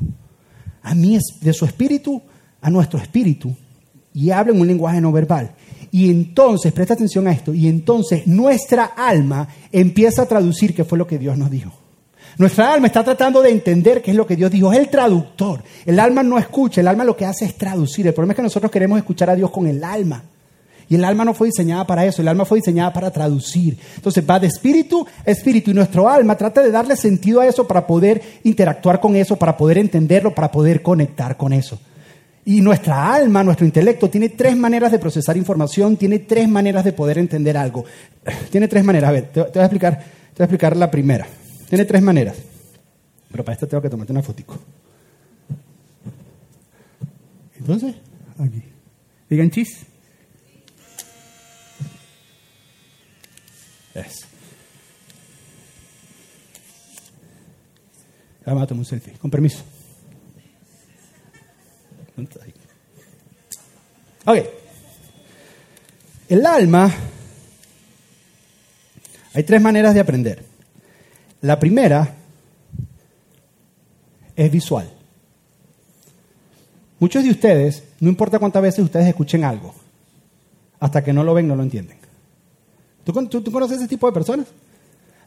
[0.83, 2.23] a mí, de su espíritu
[2.61, 3.55] a nuestro espíritu,
[4.15, 5.53] y habla en un lenguaje no verbal.
[5.91, 10.99] Y entonces, presta atención a esto, y entonces nuestra alma empieza a traducir qué fue
[10.99, 11.73] lo que Dios nos dijo.
[12.37, 14.73] Nuestra alma está tratando de entender qué es lo que Dios dijo.
[14.73, 15.63] Es el traductor.
[15.85, 18.07] El alma no escucha, el alma lo que hace es traducir.
[18.07, 20.23] El problema es que nosotros queremos escuchar a Dios con el alma
[20.89, 23.79] Y el alma no fue diseñada para eso, el alma fue diseñada para traducir.
[23.97, 27.67] Entonces va de espíritu a espíritu y nuestro alma trata de darle sentido a eso
[27.67, 31.79] para poder interactuar con eso, para poder entenderlo, para poder conectar con eso.
[32.47, 36.95] Y nuestra alma, nuestro intelecto, tiene tres maneras de procesar información, tiene tres maneras de
[36.95, 37.85] poder entender algo.
[38.51, 39.11] Tiene tres maneras.
[39.11, 41.27] A ver, te, voy a explicar, te voy a explicar la primera.
[41.69, 42.39] Tiene tres maneras.
[43.31, 44.59] Pero para esto tengo que tomarte una fotico.
[47.59, 47.97] Entonces,
[48.39, 48.63] aquí.
[49.29, 49.85] Digan chis.
[54.01, 54.27] Eso.
[58.45, 59.13] Vamos un selfie.
[59.15, 59.63] Con permiso.
[64.25, 64.39] Ok.
[66.29, 66.93] El alma,
[69.35, 70.45] hay tres maneras de aprender.
[71.41, 72.15] La primera
[74.35, 74.91] es visual.
[76.99, 79.75] Muchos de ustedes, no importa cuántas veces ustedes escuchen algo,
[80.81, 81.99] hasta que no lo ven, no lo entienden.
[83.13, 84.47] ¿Tú, conoces ese tipo de personas?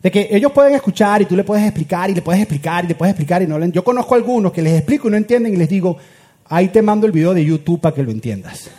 [0.02, 2.88] De que ellos pueden escuchar y tú le puedes explicar y le puedes explicar y
[2.90, 5.58] le puedes explicar y no Yo conozco algunos que les explico y no entienden y
[5.58, 5.98] les digo,
[6.46, 8.70] ahí te mando el video de YouTube para que lo entiendas.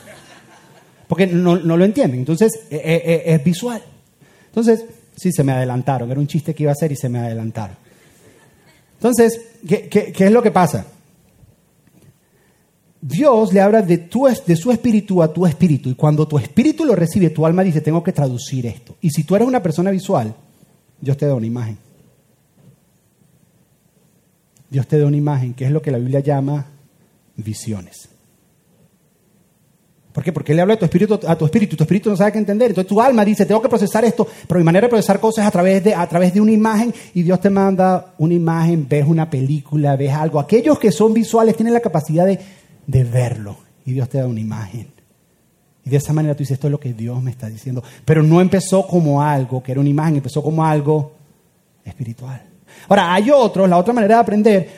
[1.09, 2.21] Porque no, lo entienden.
[2.21, 3.83] Entonces, e, e, e, es, visual.
[4.47, 4.85] Entonces,
[5.17, 6.11] sí, se me adelantaron.
[6.11, 7.77] Era un chiste que iba a hacer y se me adelantaron.
[8.95, 10.87] Entonces, ¿qué, es lo que pasa?
[13.05, 15.91] Dios le habla de, tu, su espíritu a tu espíritu.
[15.91, 18.95] Y cuando tu espíritu lo recibe, tu alma dice, tengo que traducir esto.
[19.01, 20.33] Y si tú eres una persona visual,
[21.01, 21.77] Dios te da una imagen.
[24.71, 26.65] Dios te da una imagen, que es lo que la Biblia llama
[27.37, 28.09] visiones.
[30.13, 30.33] ¿Por qué?
[30.33, 32.39] Porque Él le habla a tu espíritu, a tu espíritu, tu espíritu no sabe qué
[32.39, 32.71] entender.
[32.71, 35.49] Entonces tu alma dice, tengo que procesar esto, pero mi manera de procesar cosas es
[35.49, 39.07] a través de, a través de una imagen y Dios te manda una imagen, ves
[39.09, 40.39] una película, ves algo.
[40.39, 42.39] Aquellos que son visuales tienen la capacidad de,
[42.87, 44.89] de verlo y Dios te da una imagen.
[45.85, 47.83] Y de esa manera tú dices, esto es lo que Dios me está diciendo.
[48.05, 51.13] Pero no empezó como algo que era una imagen, empezó como algo
[51.85, 52.43] espiritual.
[52.89, 54.71] Ahora, hay otros, la otra manera de aprender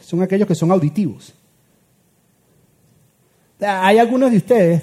[0.00, 1.32] son aquellos que son auditivos.
[3.60, 4.82] Hay algunos de ustedes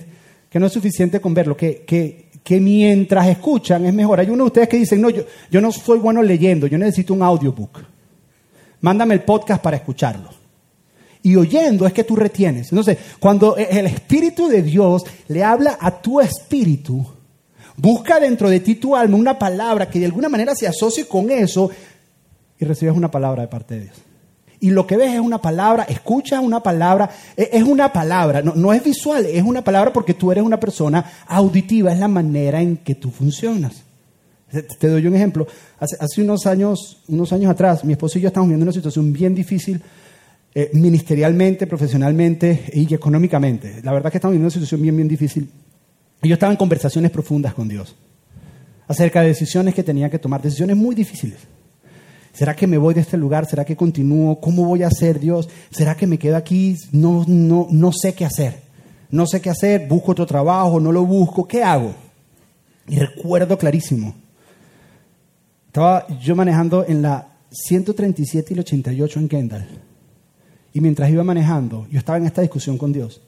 [0.49, 4.19] que no es suficiente con verlo, que, que, mientras escuchan es mejor.
[4.19, 7.13] Hay unos de ustedes que dicen, no, yo, yo no soy bueno leyendo, yo necesito
[7.13, 7.79] un audiobook.
[8.81, 10.36] Mándame el podcast para escucharlo.
[11.27, 12.71] Y oyendo es que tú retienes.
[12.71, 17.05] Entonces, cuando e, el Espíritu de Dios le habla a tu espíritu,
[17.75, 21.29] busca dentro de ti tu alma una palabra que de alguna manera se asocie con
[21.29, 21.69] eso
[22.57, 23.97] y recibes una palabra de parte de Dios
[24.59, 28.73] y lo que ves es una palabra, escuchas una palabra, e, es una palabra, no,
[28.73, 32.77] es visual, es una palabra porque tú eres una persona auditiva, es la manera en
[32.77, 33.83] que tú funcionas.
[34.79, 35.45] Te, doy un ejemplo.
[35.77, 39.35] Hace, unos años, unos años atrás, mi esposo y yo estamos viviendo una situación bien
[39.35, 39.83] difícil
[40.55, 43.81] eh, ministerialmente, profesionalmente y económicamente.
[43.83, 45.49] La verdad que estamos viviendo una situación bien, bien difícil.
[46.21, 47.95] Y yo estaba en conversaciones profundas con Dios
[48.87, 51.39] acerca de decisiones que tenía que tomar, decisiones muy difíciles.
[52.33, 53.47] ¿Será que me voy de este lugar?
[53.47, 54.39] ¿Será que continúo?
[54.39, 55.49] ¿Cómo voy a hacer Dios?
[55.71, 56.75] ¿Será que me quedo aquí?
[56.91, 58.61] No, no, no sé qué hacer.
[59.09, 61.95] No sé qué hacer, busco otro trabajo, no lo busco, ¿qué hago?
[62.87, 64.13] Y recuerdo clarísimo.
[65.67, 69.67] Estaba yo manejando en la 137 y el 88 en Kendall.
[70.73, 73.21] Y mientras iba manejando, yo estaba en esta discusión con Dios.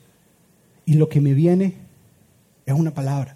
[0.86, 1.75] Y lo que me viene
[2.65, 3.36] es una palabra.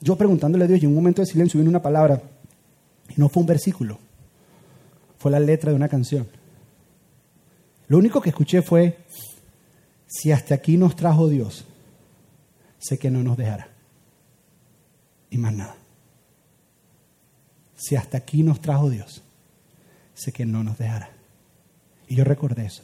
[0.00, 2.22] Yo preguntándole a Dios y en un momento de silencio viene una palabra.
[3.08, 3.98] Y no fue un versículo
[5.24, 6.28] fue la letra de una canción.
[7.88, 8.98] Lo único que escuché fue,
[10.06, 11.64] si hasta aquí nos trajo Dios,
[12.78, 13.68] sé que no nos dejará.
[15.30, 15.76] Y más nada.
[17.74, 19.22] Si hasta aquí nos trajo Dios,
[20.12, 21.08] sé que no nos dejará.
[22.06, 22.82] Y yo recordé eso.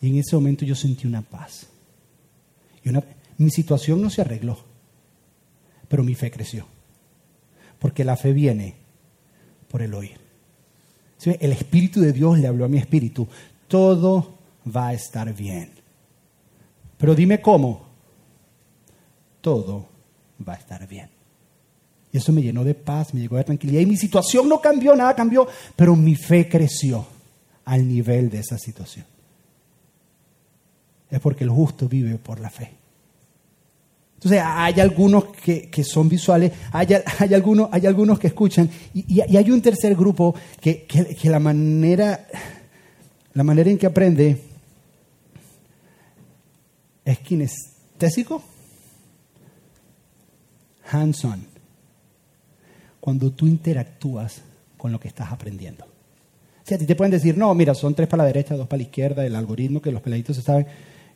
[0.00, 1.66] Y en ese momento yo sentí una paz.
[2.82, 3.04] Y una,
[3.38, 4.58] mi situación no se arregló,
[5.88, 6.66] pero mi fe creció.
[7.78, 8.76] Porque la fe viene
[9.68, 10.18] por el oír.
[11.24, 13.28] El Espíritu de Dios le habló a mi espíritu.
[13.68, 14.38] Todo
[14.74, 15.70] va a estar bien.
[16.96, 17.86] Pero dime cómo.
[19.40, 19.86] Todo
[20.46, 21.10] va a estar bien.
[22.12, 23.80] Y eso me llenó de paz, me llegó de tranquilidad.
[23.80, 27.06] Y mi situación no cambió, nada cambió, pero mi fe creció
[27.64, 29.06] al nivel de esa situación.
[31.10, 32.80] Es porque el justo vive por la fe.
[34.20, 36.88] Entonces hay algunos que, son visuales, hay,
[37.32, 40.86] algunos, hay algunos que escuchan y, hay un tercer grupo que,
[41.24, 42.26] la, manera,
[43.32, 44.42] la manera en que aprende
[47.02, 48.42] es kinestésico,
[50.90, 51.46] hands-on,
[53.00, 54.42] cuando tú interactúas
[54.76, 55.86] con lo que estás aprendiendo.
[56.62, 58.76] Si a ti te pueden decir, no, mira, son tres para la derecha, dos para
[58.76, 60.66] la izquierda, el algoritmo que los peladitos se saben,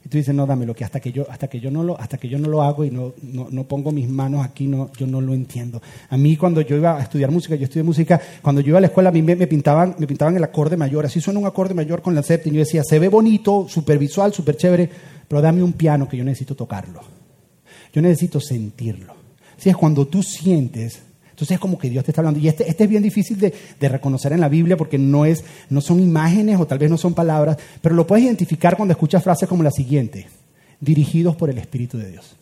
[0.04, 2.18] Y tú dices, no, dámelo, que hasta que yo, hasta que yo, no, lo, hasta
[2.18, 5.06] que yo no lo hago y no, no, no, pongo mis manos aquí, no, yo
[5.06, 5.80] no lo entiendo.
[6.10, 8.80] A mí cuando yo iba a estudiar música, yo estudié música, cuando yo iba a
[8.82, 11.46] la escuela a mí me, me pintaban, me pintaban el acorde mayor, así suena un
[11.46, 12.20] acorde mayor con la.
[12.20, 14.90] Y yo decía, se ve bonito, súper visual, súper chévere,
[15.26, 17.00] pero dame un piano que yo necesito tocarlo.
[17.92, 19.14] Yo necesito sentirlo.
[19.56, 21.00] Así es cuando tú sientes
[21.35, 22.38] entonces es como que Dios te está hablando.
[22.38, 25.44] Y este, este es bien difícil de, de, reconocer en la Biblia porque no, es,
[25.68, 29.25] no son imágenes o tal vez no son palabras, pero lo puedes identificar cuando escuchas
[29.25, 30.29] frases como la siguiente,
[30.79, 32.37] dirigidos por el Espíritu de Dios.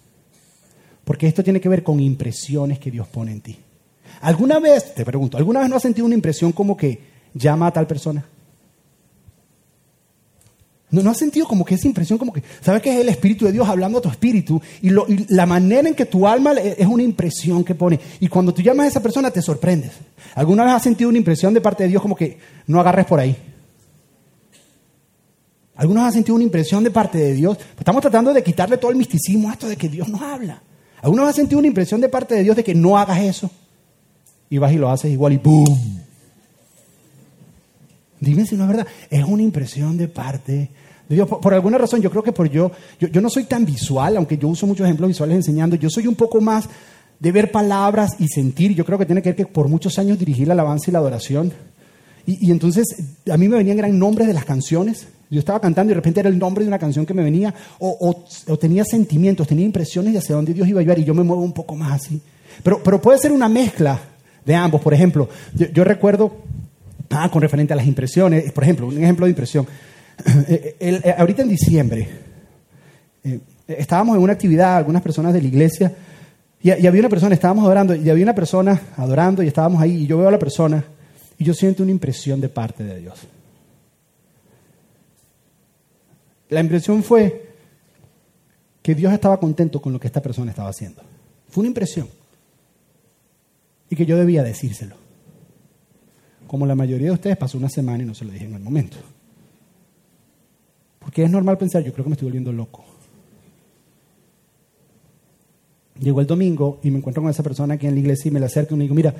[1.05, 3.59] Porque esto tiene que ver con impresiones que Dios pone en ti.
[4.21, 7.01] ¿Alguna vez, te pregunto, ¿alguna vez no has sentido una impresión como que
[7.33, 8.27] llama a tal persona?
[10.93, 13.47] ¿No, ¿No has sentido como que esa impresión, como que, sabes que es el Espíritu
[13.47, 14.91] de Dios hablando a tu espíritu y,
[15.29, 17.99] la manera en que tu alma es una impresión que pone?
[18.21, 19.93] Y cuando tú llamas a esa persona te sorprendes.
[20.35, 23.19] ¿Alguna vez has sentido una impresión de parte de Dios como que no agarres por
[23.19, 23.35] ahí?
[25.77, 27.57] ¿Alguna vez has sentido una impresión de parte de Dios?
[27.57, 30.63] Pues estamos tratando de quitarle todo el misticismo a esto de que Dios no habla.
[31.01, 33.51] ¿Alguna vez has sentido una impresión de parte de Dios de que no hagas eso?
[34.51, 36.03] Y vas y lo haces igual y ¡boom!
[38.23, 38.87] Dime si no es verdad.
[39.11, 40.71] Es una impresión de parte
[41.09, 44.17] Dios, por, alguna razón, yo creo que por yo, yo, yo no soy tan visual,
[44.17, 46.69] aunque yo uso muchos ejemplos visuales enseñando, yo soy un poco más
[47.19, 48.75] de ver palabras y sentir.
[48.75, 51.01] Yo creo que tiene que ver que por muchos años dirigí la alabanza y la
[51.01, 51.53] adoración.
[52.27, 52.87] Y, y, entonces
[53.31, 55.07] a mí me venían gran nombres de las canciones.
[55.29, 57.55] Yo estaba cantando y de repente era el nombre de una canción que me venía,
[57.79, 61.15] o, o, tenía sentimientos, tenía impresiones de hacia dónde Dios iba a llevar y yo
[61.15, 62.21] me muevo un poco más así.
[62.63, 64.01] Pero, pero puede ser una mezcla
[64.45, 64.81] de ambos.
[64.81, 66.37] Por ejemplo, yo recuerdo,
[67.13, 69.67] ah, con referente a las impresiones, por ejemplo, un ejemplo de impresión.
[70.49, 72.09] El, el, ahorita en diciembre
[73.25, 75.93] eh, estábamos en una actividad, algunas personas de la iglesia,
[76.61, 80.03] y, y, había una persona, estábamos adorando, y había una persona adorando, y estábamos ahí,
[80.03, 80.85] y yo veo a la persona,
[81.39, 83.19] y yo siento una impresión de parte de Dios.
[86.51, 87.53] La impresión fue
[88.83, 91.03] que Dios estaba contento con lo que esta persona estaba haciendo.
[91.49, 92.09] Fue una impresión.
[93.89, 94.97] Y que yo debía decírselo.
[96.53, 98.61] Como la mayoría de ustedes pasó una semana y no se lo dije en el
[98.61, 98.99] momento.
[100.99, 102.85] Porque es normal pensar, yo creo que me estoy volviendo loco.
[105.99, 108.39] Llegó el domingo y me encuentro con esa persona aquí en la iglesia y me
[108.39, 109.15] le acerco y me digo, mira,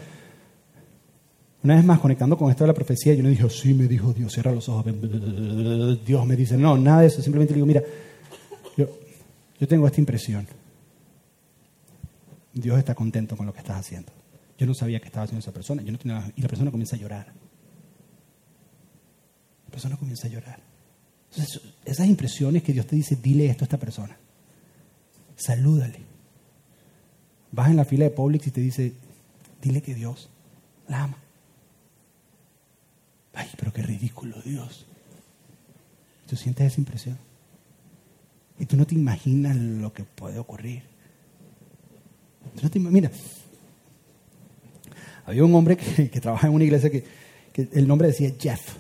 [1.63, 4.13] una vez más conectando con esto de la profecía, yo no dije, sí, me dijo
[4.13, 4.85] Dios, cierra los ojos.
[6.05, 7.23] Dios me dice, no, nada de eso.
[7.23, 7.83] Simplemente le digo, mira,
[8.77, 8.89] yo,
[9.59, 10.47] yo tengo esta impresión.
[12.53, 14.13] Dios está contento con lo que estás haciendo.
[14.63, 15.83] Yo no sabía que estaba haciendo esa persona.
[15.83, 17.33] Yo no tenía, y la persona comienza a llorar.
[19.65, 20.61] La persona comienza a llorar.
[21.33, 24.17] Entonces, esas impresiones que Dios te dice, dile esto a esta persona.
[25.35, 25.99] Salúdale.
[27.51, 28.93] Vas en la fila de Publix y te dice,
[29.61, 30.31] dile que Dios
[30.87, 31.19] la ama.
[33.35, 34.87] Ay, pero qué ridículo Dios.
[36.29, 37.19] Tú sientes esa impresión.
[38.61, 40.85] Y tú no te imaginas lo que puede ocurrir.
[42.55, 43.11] Tú no te Mira,
[45.27, 47.05] había un hombre que, que trabaja en una iglesia que,
[47.53, 48.77] que el nombre decía Jeff.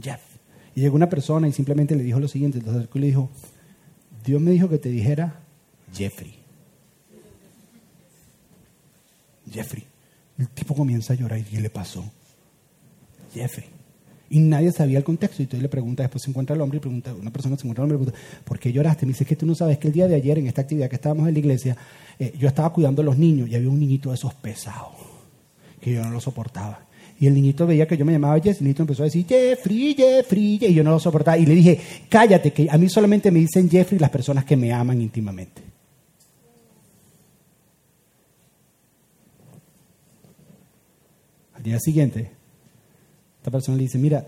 [0.00, 0.20] Jeff.
[0.74, 3.30] Y llegó una persona y simplemente le dijo lo siguiente, entonces le dijo,
[4.24, 5.40] Dios me dijo que te dijera
[5.92, 6.34] Jeffrey.
[9.50, 9.84] Jeffrey.
[10.38, 12.04] El tipo comienza a llorar y ¿qué le pasó?
[13.34, 13.66] Jeffrey.
[14.30, 15.42] Y nadie sabía el contexto.
[15.42, 17.84] Y entonces le pregunta, después se encuentra el hombre y pregunta, una persona se encuentra
[17.84, 19.06] el hombre y pregunta, ¿por qué lloraste?
[19.06, 20.96] Me dice, que tú no sabes que el día de ayer en esta actividad que
[20.96, 21.76] estábamos en la iglesia,
[22.18, 24.92] eh, yo estaba cuidando a los niños y había un niñito de esos pesados,
[25.80, 26.86] que yo no lo soportaba.
[27.20, 29.26] Y el niñito veía que yo me llamaba Jess, y el niñito empezó a decir,
[29.26, 31.36] Jeffrey, Jeffrey, y yo no lo soportaba.
[31.36, 34.72] Y le dije, cállate, que a mí solamente me dicen Jeffrey las personas que me
[34.72, 35.62] aman íntimamente.
[41.54, 42.30] Al día siguiente,
[43.38, 44.24] esta persona le dice, mira,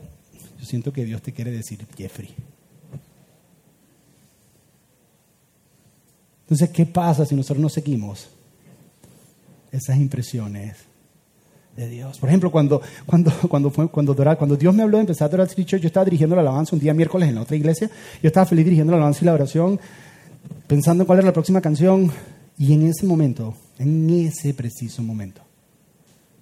[0.59, 2.35] yo siento que Dios te quiere decir Jeffrey.
[6.43, 8.29] Entonces, ¿qué pasa si nosotros no seguimos
[9.71, 10.90] esas impresiones
[11.77, 12.19] de Dios.
[12.19, 15.49] Por ejemplo, cuando, cuando, cuando, fue, cuando, Doral, Dios me habló de empezar a adorar
[15.49, 17.91] City Church, yo estaba dirigiendo la alabanza un día miércoles en la otra iglesia.
[18.23, 19.81] Yo estaba feliz dirigiendo la alabanza y la oración,
[20.67, 22.11] pensando en cuál era la próxima canción.
[22.59, 25.43] Y en ese momento, en ese preciso momento,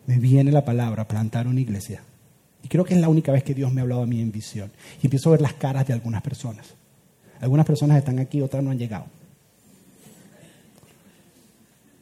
[0.07, 2.03] me viene la palabra plantar una iglesia.
[2.63, 4.33] Y creo que es la única vez que Dios me ha hablado a mí en
[4.33, 4.71] visión.
[5.01, 6.75] Y empiezo a ver las caras de algunas personas.
[7.41, 9.05] Algunas personas están aquí, otras no han llegado.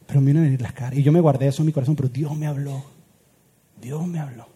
[0.07, 0.99] Pero me vienen a venir las caras.
[0.99, 2.96] Y yo me guardé eso en mi corazón, pero Dios me habló.
[3.81, 4.49] Dios me habló.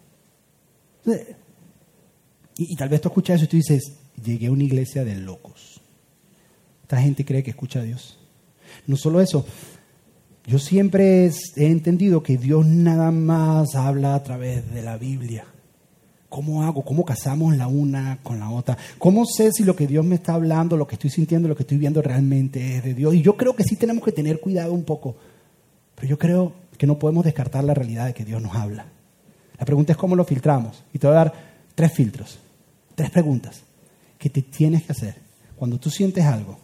[2.56, 5.16] Y, y, tal vez tú escuchas eso y tú dices, llegué a una iglesia de
[5.16, 5.80] locos.
[6.82, 8.18] Esta gente cree que escucha a Dios.
[8.86, 9.46] No solo eso,
[10.46, 15.44] yo siempre he entendido que Dios nada más habla a través de la Biblia.
[16.28, 16.84] ¿Cómo hago?
[16.84, 18.78] ¿Cómo casamos la una con la otra?
[18.98, 21.64] ¿Cómo sé si lo que Dios me está hablando, lo que estoy sintiendo, lo que
[21.64, 23.14] estoy viendo realmente es de Dios?
[23.14, 25.16] Y yo creo que sí tenemos que tener cuidado un poco.
[25.96, 28.86] Pero yo creo que no podemos descartar la realidad de que Dios nos habla.
[29.61, 30.82] La pregunta es cómo lo filtramos.
[30.92, 31.34] Y te voy a dar
[31.74, 32.38] tres filtros,
[32.94, 33.61] tres preguntas
[34.18, 35.16] que te tienes que hacer
[35.54, 36.58] cuando tú sientes algo,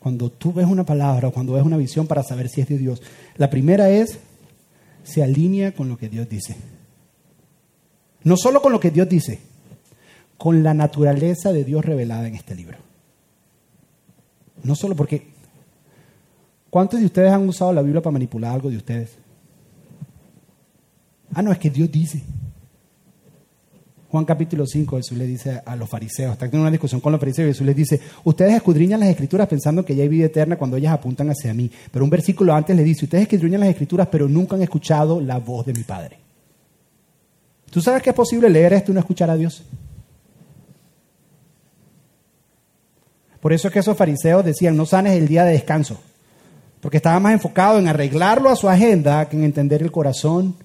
[0.00, 2.78] cuando tú ves una palabra o cuando ves una visión para saber si es de
[2.78, 3.00] Dios.
[3.36, 4.18] La primera es,
[5.04, 6.56] se alinea con lo que Dios dice.
[8.24, 9.38] No solo con lo que Dios dice,
[10.36, 12.78] con la naturaleza de Dios revelada en este libro.
[14.64, 15.34] No solo porque...
[16.70, 19.16] ¿Cuántos de ustedes han usado la Biblia para manipular algo de ustedes?
[21.36, 22.22] Ah, no, es que Dios dice.
[24.10, 27.20] Juan capítulo 5, Jesús le dice a los fariseos, está teniendo una discusión con los
[27.20, 30.78] fariseos, Jesús les dice, ustedes escudriñan las escrituras pensando que ya hay vida eterna cuando
[30.78, 31.70] ellas apuntan hacia mí.
[31.92, 35.38] Pero un versículo antes le dice, ustedes escudriñan las escrituras pero nunca han escuchado la
[35.38, 36.16] voz de mi Padre.
[37.68, 39.62] ¿Tú sabes que es posible leer esto y no escuchar a Dios?
[43.42, 46.00] Por eso es que esos fariseos decían, no sanes el día de descanso,
[46.80, 50.56] porque estaba más enfocado en arreglarlo a su agenda que en entender el corazón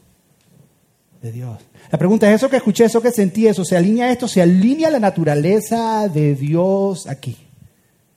[1.22, 1.59] de Dios.
[1.91, 4.89] La pregunta es, ¿eso que escuché, eso que sentí, eso, se alinea esto, se alinea
[4.89, 7.38] la naturaleza de Dios aquí?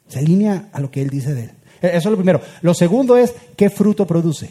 [0.08, 1.50] Se alinea a lo que Él dice de Él.
[1.82, 2.40] E-, eso es lo primero.
[2.62, 4.48] Lo segundo es, ¿qué fruto produce?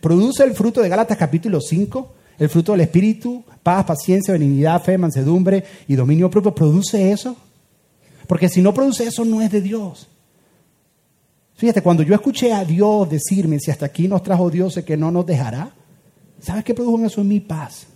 [0.00, 2.14] ¿Produce el fruto de Gálatas capítulo 5?
[2.38, 6.54] El fruto del Espíritu, paz, paciencia, benignidad, fe, mansedumbre y dominio propio.
[6.54, 7.36] ¿Produce eso?
[8.26, 10.08] Porque si no produce eso, no es de Dios.
[11.54, 14.96] Fíjate, cuando yo escuché a Dios decirme, si hasta aquí nos trajo Dios, es que
[14.96, 15.70] no nos dejará.
[16.40, 17.86] ¿Sabes qué produjo eso en mi paz?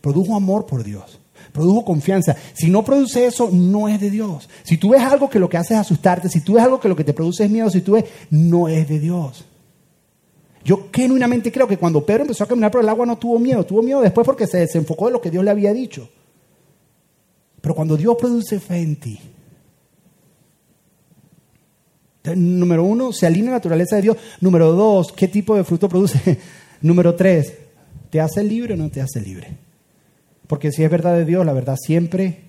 [0.00, 1.18] Produjo amor por Dios.
[1.52, 2.36] Produjo confianza.
[2.52, 4.48] Si no produce eso, no es de Dios.
[4.62, 6.88] Si tú ves algo que lo que hace es asustarte, si tú ves algo que
[6.88, 9.44] lo que te produce es miedo, si tú ves, no es de Dios.
[10.64, 13.64] Yo genuinamente creo que cuando Pedro empezó a caminar por el agua no tuvo miedo,
[13.64, 16.08] tuvo miedo después porque se desenfocó de lo que Dios le había dicho.
[17.60, 19.18] Pero cuando Dios produce fe en ti,
[22.36, 24.16] número uno, se alinea la naturaleza de Dios.
[24.40, 26.38] Número dos, ¿qué tipo de fruto produce?
[26.82, 27.54] número tres,
[28.10, 29.56] ¿Te hace libre o no te hace libre?
[30.46, 32.40] Porque si es verdad de Dios, la verdad siempre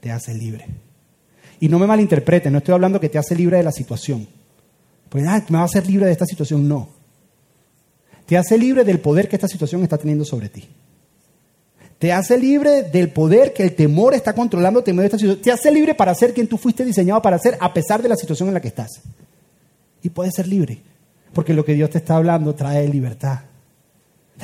[0.00, 0.66] te hace libre.
[1.60, 4.28] Y no me malinterprete, no estoy hablando que te hace libre de la situación.
[5.08, 6.68] Pues, ah, me va a hacer libre de esta situación.
[6.68, 6.90] No.
[8.26, 10.68] Te hace libre del poder que esta situación está teniendo sobre ti.
[11.98, 15.42] Te hace libre del poder que el temor está controlando de esta situación.
[15.42, 18.16] Te hace libre para ser quien tú fuiste diseñado para ser a pesar de la
[18.16, 19.00] situación en la que estás.
[20.02, 20.80] Y puedes ser libre.
[21.32, 23.40] Porque lo que Dios te está hablando trae libertad.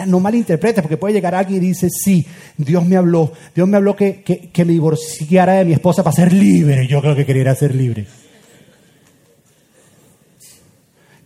[0.07, 2.27] No malinterpretes, porque puede llegar alguien y dice, sí,
[2.57, 6.33] Dios me habló, Dios me habló que, que, me divorciara de mi esposa para ser
[6.33, 6.89] libre.
[6.89, 8.07] Yo creo que quería ser libre.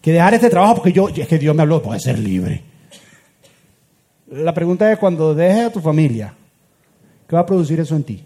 [0.03, 2.63] Que dejar este trabajo porque yo, es que Dios me habló, puede ser libre.
[4.31, 6.35] La pregunta es, cuando dejes a tu familia,
[7.27, 8.23] ¿qué va a producir eso en ti?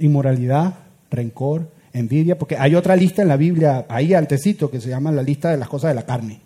[0.00, 0.74] Inmoralidad,
[1.10, 5.22] rencor, envidia, porque hay otra lista en la Biblia, ahí antecito, que se llama la
[5.22, 6.41] lista de las cosas de la carne.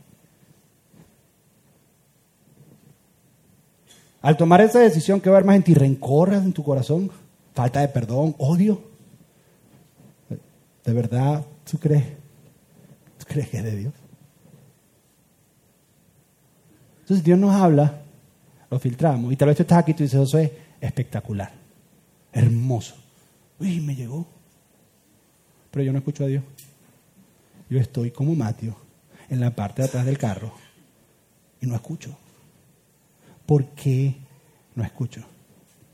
[4.26, 5.72] Al tomar esa decisión, ¿qué va a haber más en ti?
[5.72, 7.12] ¿Rencor en tu corazón?
[7.54, 8.34] ¿Falta de perdón?
[8.38, 8.82] ¿Odio?
[10.84, 12.06] ¿De verdad tú crees?
[13.18, 13.94] ¿Tú crees que es de Dios?
[17.02, 18.02] Entonces Dios nos habla,
[18.68, 20.50] lo filtramos, y tal vez tú estás aquí y tú dices, eso es
[20.80, 21.52] espectacular,
[22.32, 22.96] hermoso.
[23.60, 24.26] Uy, me llegó.
[25.70, 26.42] Pero yo no escucho a Dios.
[27.70, 28.76] Yo estoy como Mateo
[29.28, 30.52] en la parte de atrás del carro
[31.60, 32.18] y no escucho.
[33.46, 34.16] ¿Por qué
[34.74, 35.22] no escucho?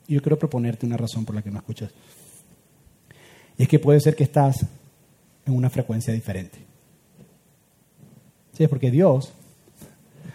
[0.08, 1.92] Yo quiero proponerte una razón por la que no escuchas.
[3.56, 4.66] Y es que puede ser que estás
[5.46, 6.58] en una frecuencia diferente.
[8.56, 9.32] Sí, porque Dios,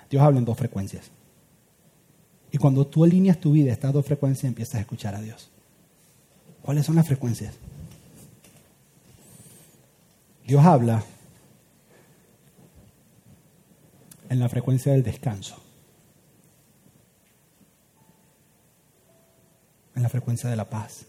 [0.09, 1.11] Dios habla en dos frecuencias.
[2.51, 5.49] Y cuando tú alineas tu vida a estas dos frecuencias, empiezas a escuchar a Dios.
[6.61, 7.55] ¿Cuáles son las frecuencias?
[10.45, 11.03] Dios habla
[14.30, 15.66] en la frecuencia del descanso.
[19.98, 21.06] En la frecuencia de la paz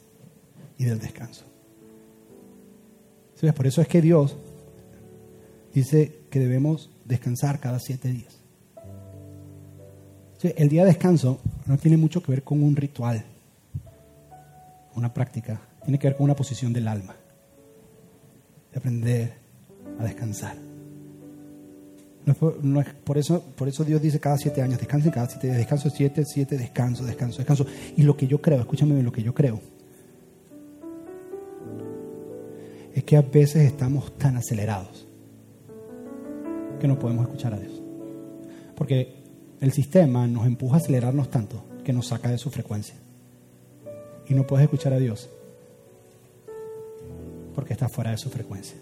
[0.79, 1.45] y del descanso.
[3.55, 4.37] Por eso es que Dios
[5.73, 8.41] dice que debemos descansar cada siete días.
[10.43, 13.25] El día de descanso no tiene mucho que ver con un ritual,
[14.95, 17.15] una práctica, tiene que ver con una posición del alma,
[18.73, 19.35] de aprender
[20.01, 20.68] a descansar.
[22.27, 22.35] No
[23.05, 26.25] por, eso, por eso Dios dice cada siete años, descansen cada siete días, descanso siete,
[26.27, 27.67] siete, descanso, descanso, descanso.
[27.97, 29.61] Y lo que yo creo, escúchame bien, lo que yo creo,
[32.95, 35.07] es que a veces estamos tan acelerados
[36.79, 37.81] que no podemos escuchar a Dios.
[38.75, 39.17] Porque
[39.61, 42.95] el sistema nos empuja a acelerarnos tanto que nos saca de su frecuencia.
[44.29, 45.31] Y no puedes escuchar a Dios
[47.55, 48.77] porque está fuera de su frecuencia.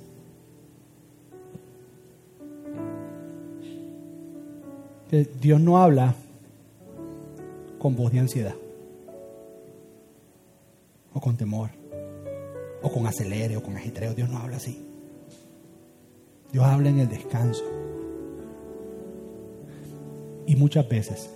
[5.11, 6.15] Dios no habla
[7.79, 8.55] con voz de ansiedad,
[11.13, 11.71] o con temor,
[12.83, 14.15] o con acelere, o con agitreo.
[14.15, 14.85] Dios no habla así.
[16.53, 17.65] Dios habla en el descanso.
[20.47, 21.31] Y muchas veces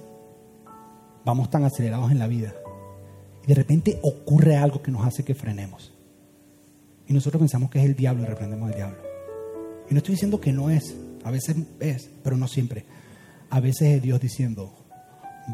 [1.24, 2.54] vamos tan acelerados en la vida
[3.42, 5.92] y de repente ocurre algo que nos hace que frenemos.
[7.08, 8.98] Y nosotros pensamos que es el diablo y reprendemos al diablo.
[9.88, 10.94] Y no estoy diciendo que no es,
[11.24, 12.84] a veces es, pero no siempre.
[13.50, 14.72] A veces es Dios diciendo,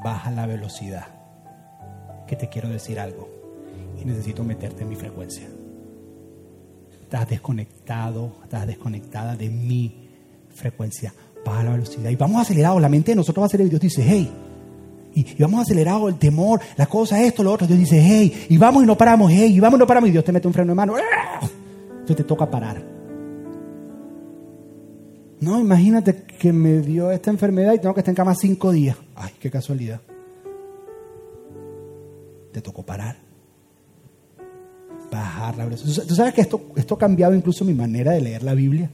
[0.05, 1.07] baja la velocidad,
[2.26, 3.28] que te quiero decir algo
[4.01, 5.49] y necesito meterte en mi frecuencia.
[7.03, 10.09] Estás desconectado, estás desconectada de mi
[10.55, 11.14] frecuencia.
[11.44, 12.11] Baja la velocidad.
[12.11, 14.30] Y vamos acelerado, la mente de nosotros va a y Dios dice, hey,
[15.14, 17.66] y, vamos acelerado, el temor, las cosas, esto, lo otro.
[17.66, 20.11] Dios dice, hey, y vamos y no paramos, hey, y vamos y no paramos.
[20.11, 20.94] Y Dios te mete un freno de mano.
[21.90, 22.82] Entonces te toca parar.
[25.40, 28.97] No, imagínate que me dio esta enfermedad y tengo que estar en cama cinco días.
[29.14, 30.01] Ay, qué casualidad.
[32.53, 33.16] Te tocó parar.
[35.11, 36.05] Bajar la velocidad.
[36.07, 38.91] Tú sabes que esto, esto ha cambiado incluso mi manera de leer la Biblia.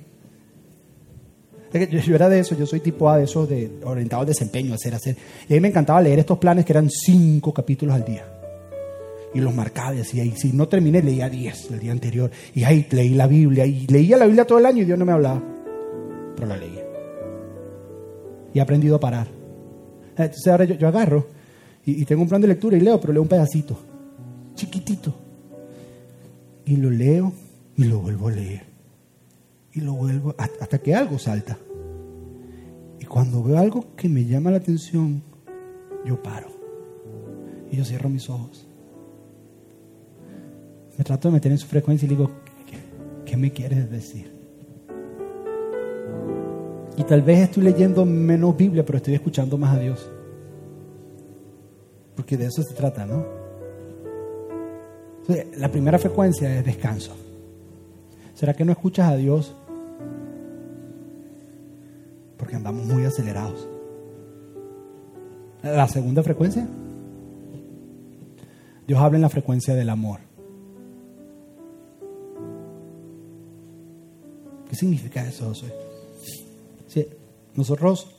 [1.72, 4.94] Yo, era de eso, yo soy tipo A de esos de orientado al desempeño, hacer,
[4.94, 5.16] hacer.
[5.48, 8.26] Y a mí me encantaba leer estos planes que eran cinco capítulos al día.
[9.34, 12.30] Y los marcaba y decía, y si no terminé, leía diez el día anterior.
[12.54, 13.64] Y ahí leí la Biblia.
[13.64, 15.42] Y leía la Biblia todo el año y Dios no me hablaba.
[16.36, 16.81] Pero la leía.
[18.54, 19.26] Y he aprendido a parar.
[20.16, 21.26] Entonces ahora yo, agarro
[21.84, 23.76] y, tengo un plan de lectura y leo, pero leo un pedacito.
[24.54, 25.14] Chiquitito.
[26.64, 27.32] Y lo leo
[27.76, 28.72] y lo vuelvo a leer
[29.74, 31.58] y lo vuelvo hasta que algo salta.
[33.00, 35.22] Y cuando veo algo que me llama la atención,
[36.04, 36.48] yo paro.
[37.70, 38.66] Y yo cierro mis ojos.
[40.96, 42.30] Me trato de meter en su frecuencia y digo,
[43.24, 44.30] ¿qué, me quieres decir?
[46.96, 50.10] Y tal vez estoy leyendo menos Biblia, pero estoy escuchando más a Dios.
[52.14, 53.42] Porque de eso se trata, ¿no?
[55.56, 57.16] la primera frecuencia es descanso.
[58.34, 59.54] ¿Será que no escuchas a Dios
[62.42, 63.68] porque andamos muy acelerados.
[65.62, 66.66] La segunda frecuencia,
[68.84, 70.18] Dios habla en la frecuencia del amor.
[74.68, 75.52] ¿Qué significa eso?
[77.54, 78.16] Nosotros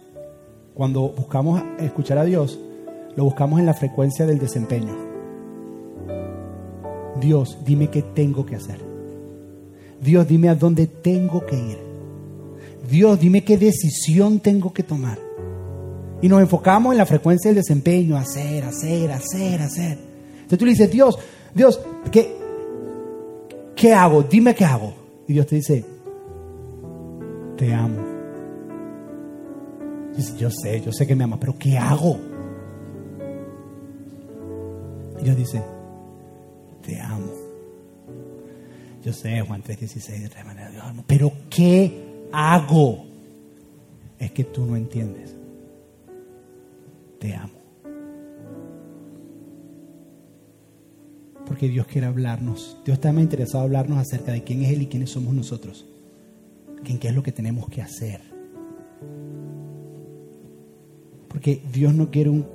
[0.74, 2.60] cuando buscamos escuchar a Dios,
[3.16, 4.96] lo buscamos en la frecuencia del desempeño.
[7.20, 8.80] Dios, dime qué tengo que hacer.
[10.02, 11.78] Dios, dime a dónde tengo que ir.
[12.90, 15.20] Dios, dime qué decisión tengo que tomar.
[16.22, 19.98] Y nos enfocamos en la frecuencia del desempeño, hacer, hacer, hacer, hacer.
[20.34, 21.20] Entonces tú le dices, Dios,
[21.54, 21.80] Dios,
[22.12, 22.36] ¿qué,
[23.76, 24.24] qué hago?
[24.24, 24.94] Dime qué hago.
[25.28, 25.86] Y Dios te dice,
[27.58, 28.13] te amo.
[30.16, 32.20] Dice, yo sé, yo sé que me ama, pero ¿qué hago?
[35.20, 35.64] Y Dios dice,
[36.82, 37.32] te amo.
[39.04, 41.04] Yo sé, Juan 3:16, de otra manera, Dios amo.
[41.08, 43.06] Pero ¿qué hago.
[44.20, 45.36] Es que tú no entiendes.
[47.20, 47.54] Te amo.
[51.46, 52.78] Porque Dios quiere hablarnos.
[52.86, 55.86] Dios está más interesado en hablarnos acerca de quién es Él y quiénes somos nosotros.
[56.84, 58.33] Que qué es lo que tenemos que hacer.
[61.34, 62.46] Porque Dios no quiere un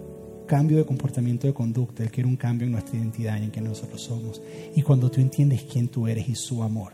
[0.46, 3.64] cambio de comportamiento de conducta, Él quiere un cambio en nuestra identidad y en quién
[3.64, 4.40] nosotros somos.
[4.76, 6.92] Y cuando tú entiendes quién tú eres y su amor,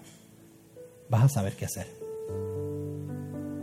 [1.11, 1.87] vas a saber qué hacer.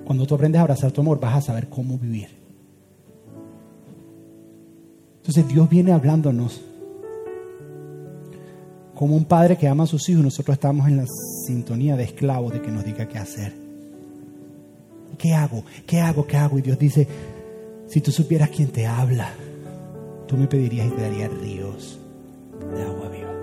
[0.06, 2.30] Cuando tú aprendes a abrazar tu amor, vas a saber cómo vivir.
[5.18, 6.62] Entonces Dios viene hablándonos
[8.94, 11.06] como un padre que ama a sus hijos nosotros estamos en la
[11.48, 13.52] sintonía de esclavos de que nos diga qué hacer.
[15.18, 15.64] ¿Qué hago?
[15.88, 16.28] ¿Qué hago?
[16.28, 16.60] ¿Qué hago?
[16.60, 17.08] Y Dios dice,
[17.92, 19.34] si tú supieras quién te habla,
[20.26, 22.00] tú me pedirías y te daría ríos
[22.74, 23.34] de agua viva.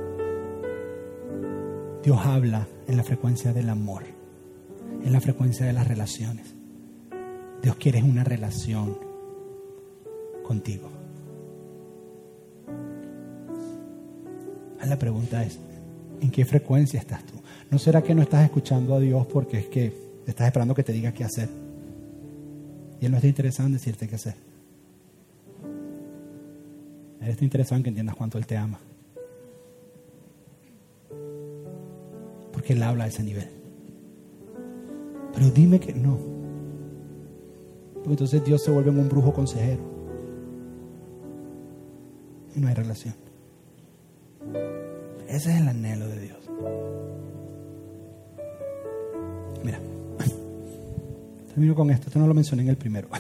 [2.03, 4.05] Dios habla en la frecuencia del amor,
[5.05, 6.55] en la frecuencia de las relaciones.
[7.63, 8.97] Dios quiere una relación
[10.43, 10.89] contigo.
[14.83, 15.59] La pregunta es,
[16.23, 17.35] ¿en qué frecuencia estás tú?
[17.71, 19.93] ¿No será que no estás escuchando a Dios porque es que
[20.27, 21.68] estás esperando que te diga qué hacer?
[23.01, 24.35] Y Él no está interesado en decirte qué hacer.
[27.21, 28.79] Él está interesado en que entiendas cuánto Él te ama.
[32.53, 33.49] Porque Él habla a ese nivel.
[35.33, 36.39] Pero dime que no
[38.13, 39.99] entonces Dios se vuelve un brujo consejero.
[42.55, 43.15] y no hay relación.
[45.29, 46.39] Ese es el anhelo de Dios.
[49.63, 49.79] Mira,
[51.59, 53.09] termino con esto, esto no lo mencioné en el primero.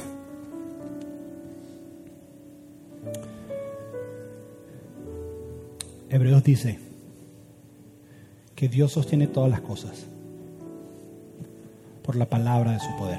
[6.08, 6.78] Hebreos dice
[8.54, 10.06] que Dios sostiene todas las cosas
[12.04, 13.18] por la palabra de su poder.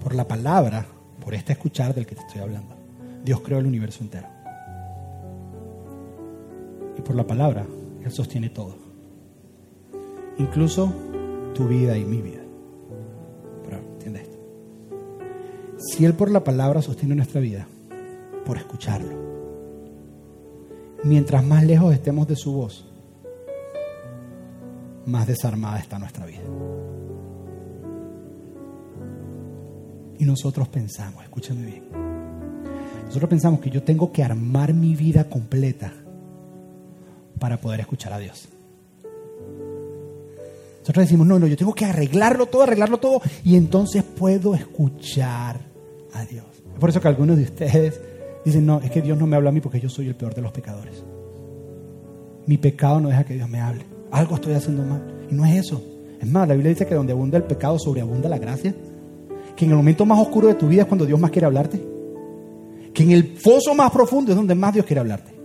[0.00, 0.86] Por la palabra,
[1.24, 2.76] por este escuchar del que te estoy hablando.
[3.24, 4.28] Dios creó el universo entero.
[6.96, 7.66] Y por la palabra,
[8.04, 8.76] Él sostiene todo.
[10.38, 10.92] Incluso
[11.56, 12.42] tu vida y mi vida.
[13.64, 14.38] Pero entiende esto.
[15.78, 17.66] Si Él por la palabra sostiene nuestra vida,
[18.44, 19.16] por escucharlo,
[21.02, 22.86] mientras más lejos estemos de su voz,
[25.06, 26.42] más desarmada está nuestra vida.
[30.18, 31.84] Y nosotros pensamos, escúchame bien,
[33.06, 35.92] nosotros pensamos que yo tengo que armar mi vida completa
[37.38, 38.48] para poder escuchar a Dios.
[40.86, 45.58] Nosotros decimos, no, no, yo tengo que arreglarlo todo, arreglarlo todo, y entonces puedo escuchar
[46.12, 46.44] a Dios.
[46.72, 48.00] Es por eso que algunos de ustedes
[48.44, 50.32] dicen, no, es que Dios no me habla a mí porque yo soy el peor
[50.32, 51.02] de los pecadores.
[52.46, 53.84] Mi pecado no deja que Dios me hable.
[54.12, 55.02] Algo estoy haciendo mal.
[55.28, 55.82] Y no es eso.
[56.20, 58.72] Es más, la Biblia dice que donde abunda el pecado, sobreabunda la gracia.
[59.56, 61.84] Que en el momento más oscuro de tu vida es cuando Dios más quiere hablarte.
[62.94, 65.35] Que en el foso más profundo es donde más Dios quiere hablarte.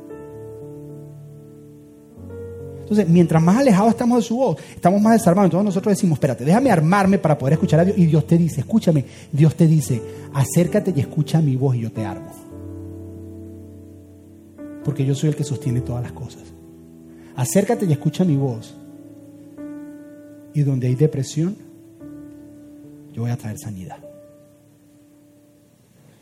[2.92, 5.48] Entonces, mientras más alejados estamos de su voz, estamos más desarmados.
[5.48, 7.98] Entonces nosotros decimos, espérate, déjame armarme para poder escuchar a Dios.
[7.98, 10.02] Y Dios te dice, escúchame, Dios te dice,
[10.34, 12.30] acércate y escucha mi voz y yo te armo.
[14.84, 16.42] Porque yo soy el que sostiene todas las cosas.
[17.38, 18.76] Acércate y escucha mi voz.
[20.54, 21.56] Y donde hay depresión,
[23.14, 24.00] yo voy a traer sanidad.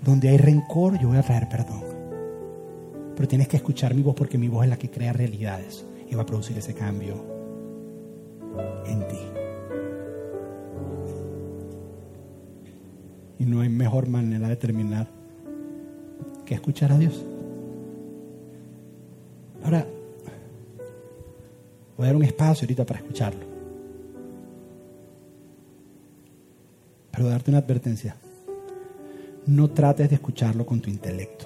[0.05, 1.81] Donde hay rencor, yo voy a traer perdón.
[3.15, 6.15] Pero tienes que escuchar mi voz porque mi voz es la que crea realidades y
[6.15, 7.15] va a producir ese cambio
[8.85, 9.19] en ti.
[13.39, 15.07] Y no hay mejor manera de terminar
[16.45, 17.23] que escuchar a Dios.
[19.63, 19.85] Ahora,
[21.95, 23.45] voy a dar un espacio ahorita para escucharlo.
[27.11, 28.15] Pero darte una advertencia.
[29.45, 31.45] No trates de escucharlo con tu intelecto.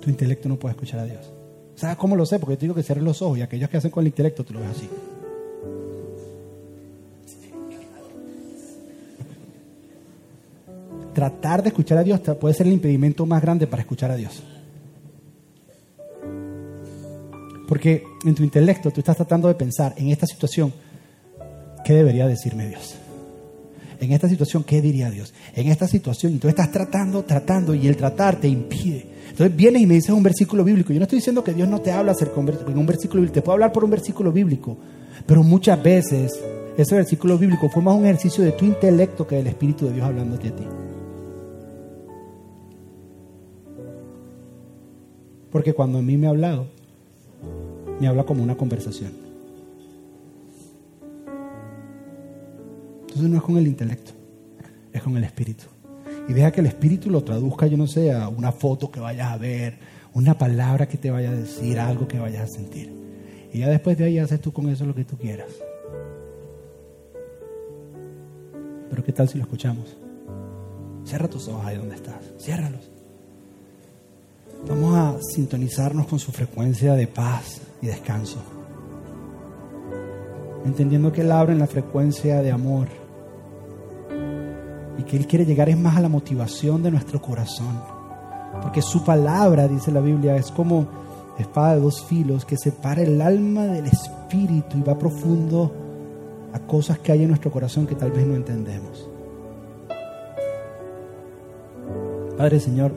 [0.00, 1.32] Tu intelecto no puede escuchar a Dios.
[1.74, 2.38] ¿Sabes cómo lo sé?
[2.38, 4.54] Porque te digo que cierres los ojos y aquellos que hacen con el intelecto tú
[4.54, 4.88] lo ves así.
[11.14, 14.42] Tratar de escuchar a Dios puede ser el impedimento más grande para escuchar a Dios.
[17.66, 20.72] Porque en tu intelecto tú estás tratando de pensar en esta situación,
[21.84, 22.99] ¿qué debería decirme Dios?
[24.00, 25.34] En esta situación, ¿qué diría Dios?
[25.54, 29.82] En esta situación, y tú estás tratando, tratando, y el tratar te impide entonces vienes
[29.82, 30.92] y me dices un versículo bíblico.
[30.92, 32.40] Yo no estoy diciendo que Dios no te habla acerca de
[32.74, 33.32] un versículo bíblico.
[33.32, 34.76] Te puedo hablar por un versículo bíblico.
[35.24, 36.32] Pero muchas veces
[36.76, 40.06] ese versículo bíblico fue más un ejercicio de tu intelecto que del Espíritu de Dios
[40.06, 40.64] hablándote a ti.
[45.50, 46.66] Porque cuando a mí me ha hablado,
[48.00, 49.29] me habla como una conversación.
[53.28, 54.12] No es con el intelecto,
[54.92, 55.64] es con el Espíritu
[56.30, 59.32] y deja que el Espíritu lo traduzca, yo no sé, a una foto que vayas
[59.32, 59.78] a ver,
[60.14, 62.92] una palabra que te vaya a decir, algo que vayas a sentir.
[63.52, 65.48] Y ya después de ahí haces tú con eso lo que tú quieras.
[68.90, 69.96] Pero ¿qué tal si lo escuchamos?
[71.04, 72.88] Cierra tus ojos ahí donde estás, ciérralos.
[74.68, 78.40] Vamos a sintonizarnos con su frecuencia de paz y descanso.
[80.64, 82.99] Entendiendo que Él abre en la frecuencia de amor
[85.00, 87.80] y que Él quiere llegar es más a la motivación de nuestro corazón.
[88.60, 90.86] Porque su palabra, dice la Biblia, es como
[91.38, 95.72] espada de dos filos que separa el alma del espíritu y va profundo
[96.52, 99.08] a cosas que hay en nuestro corazón que tal vez no entendemos.
[102.36, 102.92] Padre Señor,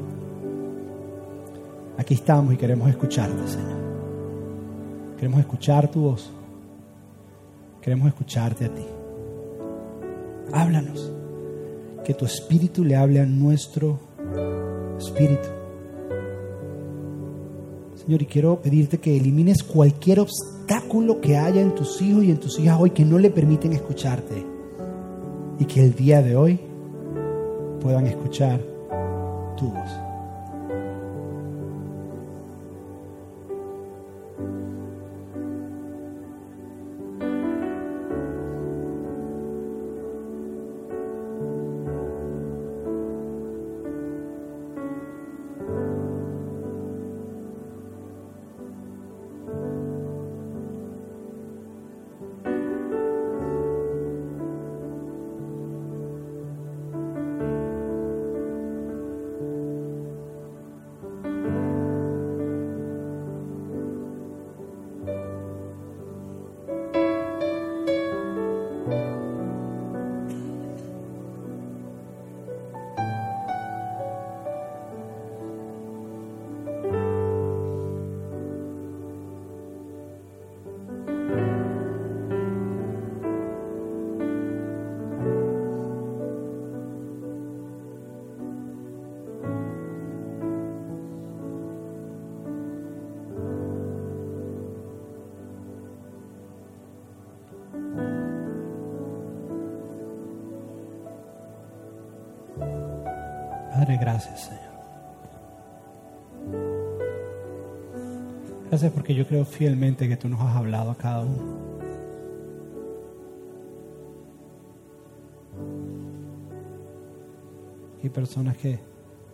[1.98, 3.84] aquí estamos y queremos escucharte, Señor.
[5.16, 6.30] Queremos escuchar tu voz.
[7.82, 8.86] Queremos escucharte a ti.
[10.52, 11.14] Háblanos
[12.04, 14.00] que tu espíritu le hable a nuestro
[14.98, 15.48] espíritu.
[17.96, 22.38] Señor, y quiero pedirte que elimines cualquier obstáculo que haya en tus hijos y en
[22.38, 24.46] tus hijas hoy que no le permiten escucharte.
[25.60, 26.60] Y que el día de hoy
[27.80, 28.60] puedan escuchar
[29.56, 30.03] tu voz.
[104.04, 104.74] Gracias, Señor.
[108.68, 111.58] Gracias porque yo creo fielmente que tú nos has hablado a cada uno.
[118.04, 118.78] Hay personas que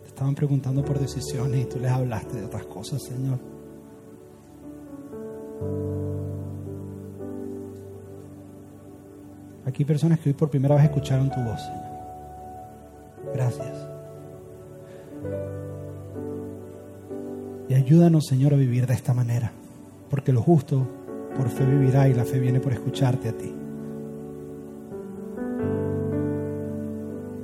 [0.02, 3.40] te estaban preguntando por decisiones y tú les hablaste de otras cosas, Señor.
[9.66, 11.99] Aquí personas que hoy por primera vez escucharon tu voz, Señor.
[17.90, 19.50] Ayúdanos, Señor, a vivir de esta manera,
[20.08, 20.86] porque lo justo
[21.36, 23.52] por fe vivirá y la fe viene por escucharte a ti.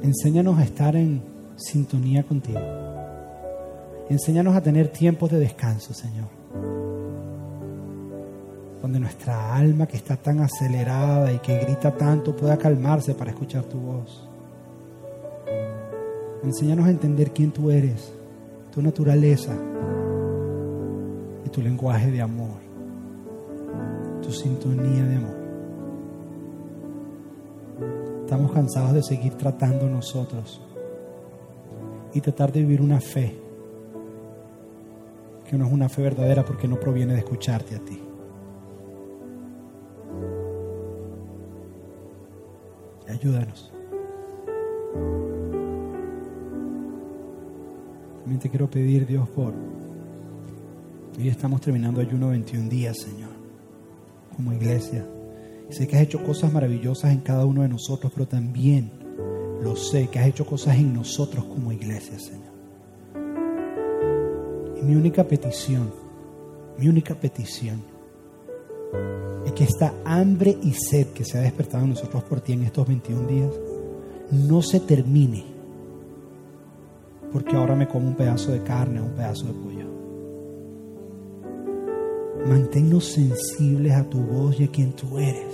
[0.03, 1.21] Enséñanos a estar en
[1.57, 2.61] sintonía contigo.
[4.09, 6.29] Enséñanos a tener tiempos de descanso, Señor.
[8.81, 13.65] Donde nuestra alma que está tan acelerada y que grita tanto pueda calmarse para escuchar
[13.65, 14.29] tu voz.
[16.45, 18.13] Enséñanos a entender quién tú eres,
[18.73, 19.53] tu naturaleza,
[21.49, 22.61] tu lenguaje de amor,
[24.23, 25.37] tu sintonía de amor.
[28.25, 30.61] Estamos cansados de seguir tratando nosotros
[32.13, 33.39] y tratar de vivir una fe
[35.49, 38.03] que no es una fe verdadera porque no proviene de escucharte a ti.
[43.09, 43.73] Ayúdanos.
[48.23, 49.55] También te quiero pedir, Dios, por
[51.19, 53.31] Hoy estamos terminando ayuno 21 días, Señor,
[54.37, 55.07] como iglesia.
[55.71, 58.91] sé que has hecho cosas maravillosas en cada uno de nosotros, pero también
[59.63, 62.53] lo sé que has hecho cosas en nosotros como iglesia, Señor.
[64.79, 65.91] Y mi única petición,
[66.77, 67.81] mi única petición,
[69.47, 72.65] es que esta hambre y sed que se ha despertado en nosotros por ti en
[72.65, 73.53] estos 21 días,
[74.33, 75.47] no se termine,
[77.33, 79.76] porque ahora me como un pedazo de carne un pedazo de pollo.
[82.49, 85.53] Manténnos sensibles a tu voz y a quien tú eres.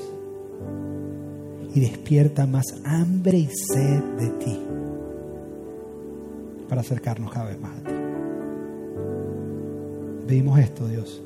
[1.75, 4.61] Y despierta más hambre y sed de ti
[6.69, 7.93] para acercarnos cada vez más a ti.
[10.27, 11.21] Pedimos esto, Dios.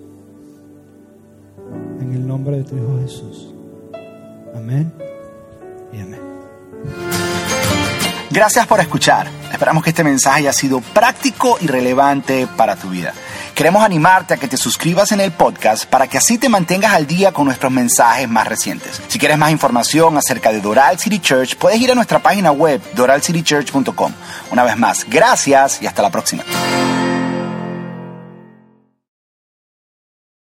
[2.00, 3.54] En el nombre de tu Hijo Jesús.
[4.54, 4.92] Amén
[5.92, 6.20] y amén.
[8.30, 9.28] Gracias por escuchar.
[9.52, 13.14] Esperamos que este mensaje haya sido práctico y relevante para tu vida.
[13.56, 17.06] Queremos animarte a que te suscribas en el podcast para que así te mantengas al
[17.06, 19.00] día con nuestros mensajes más recientes.
[19.08, 22.82] Si quieres más información acerca de Doral City Church, puedes ir a nuestra página web
[22.94, 24.12] doralcitychurch.com.
[24.50, 26.44] Una vez más, gracias y hasta la próxima.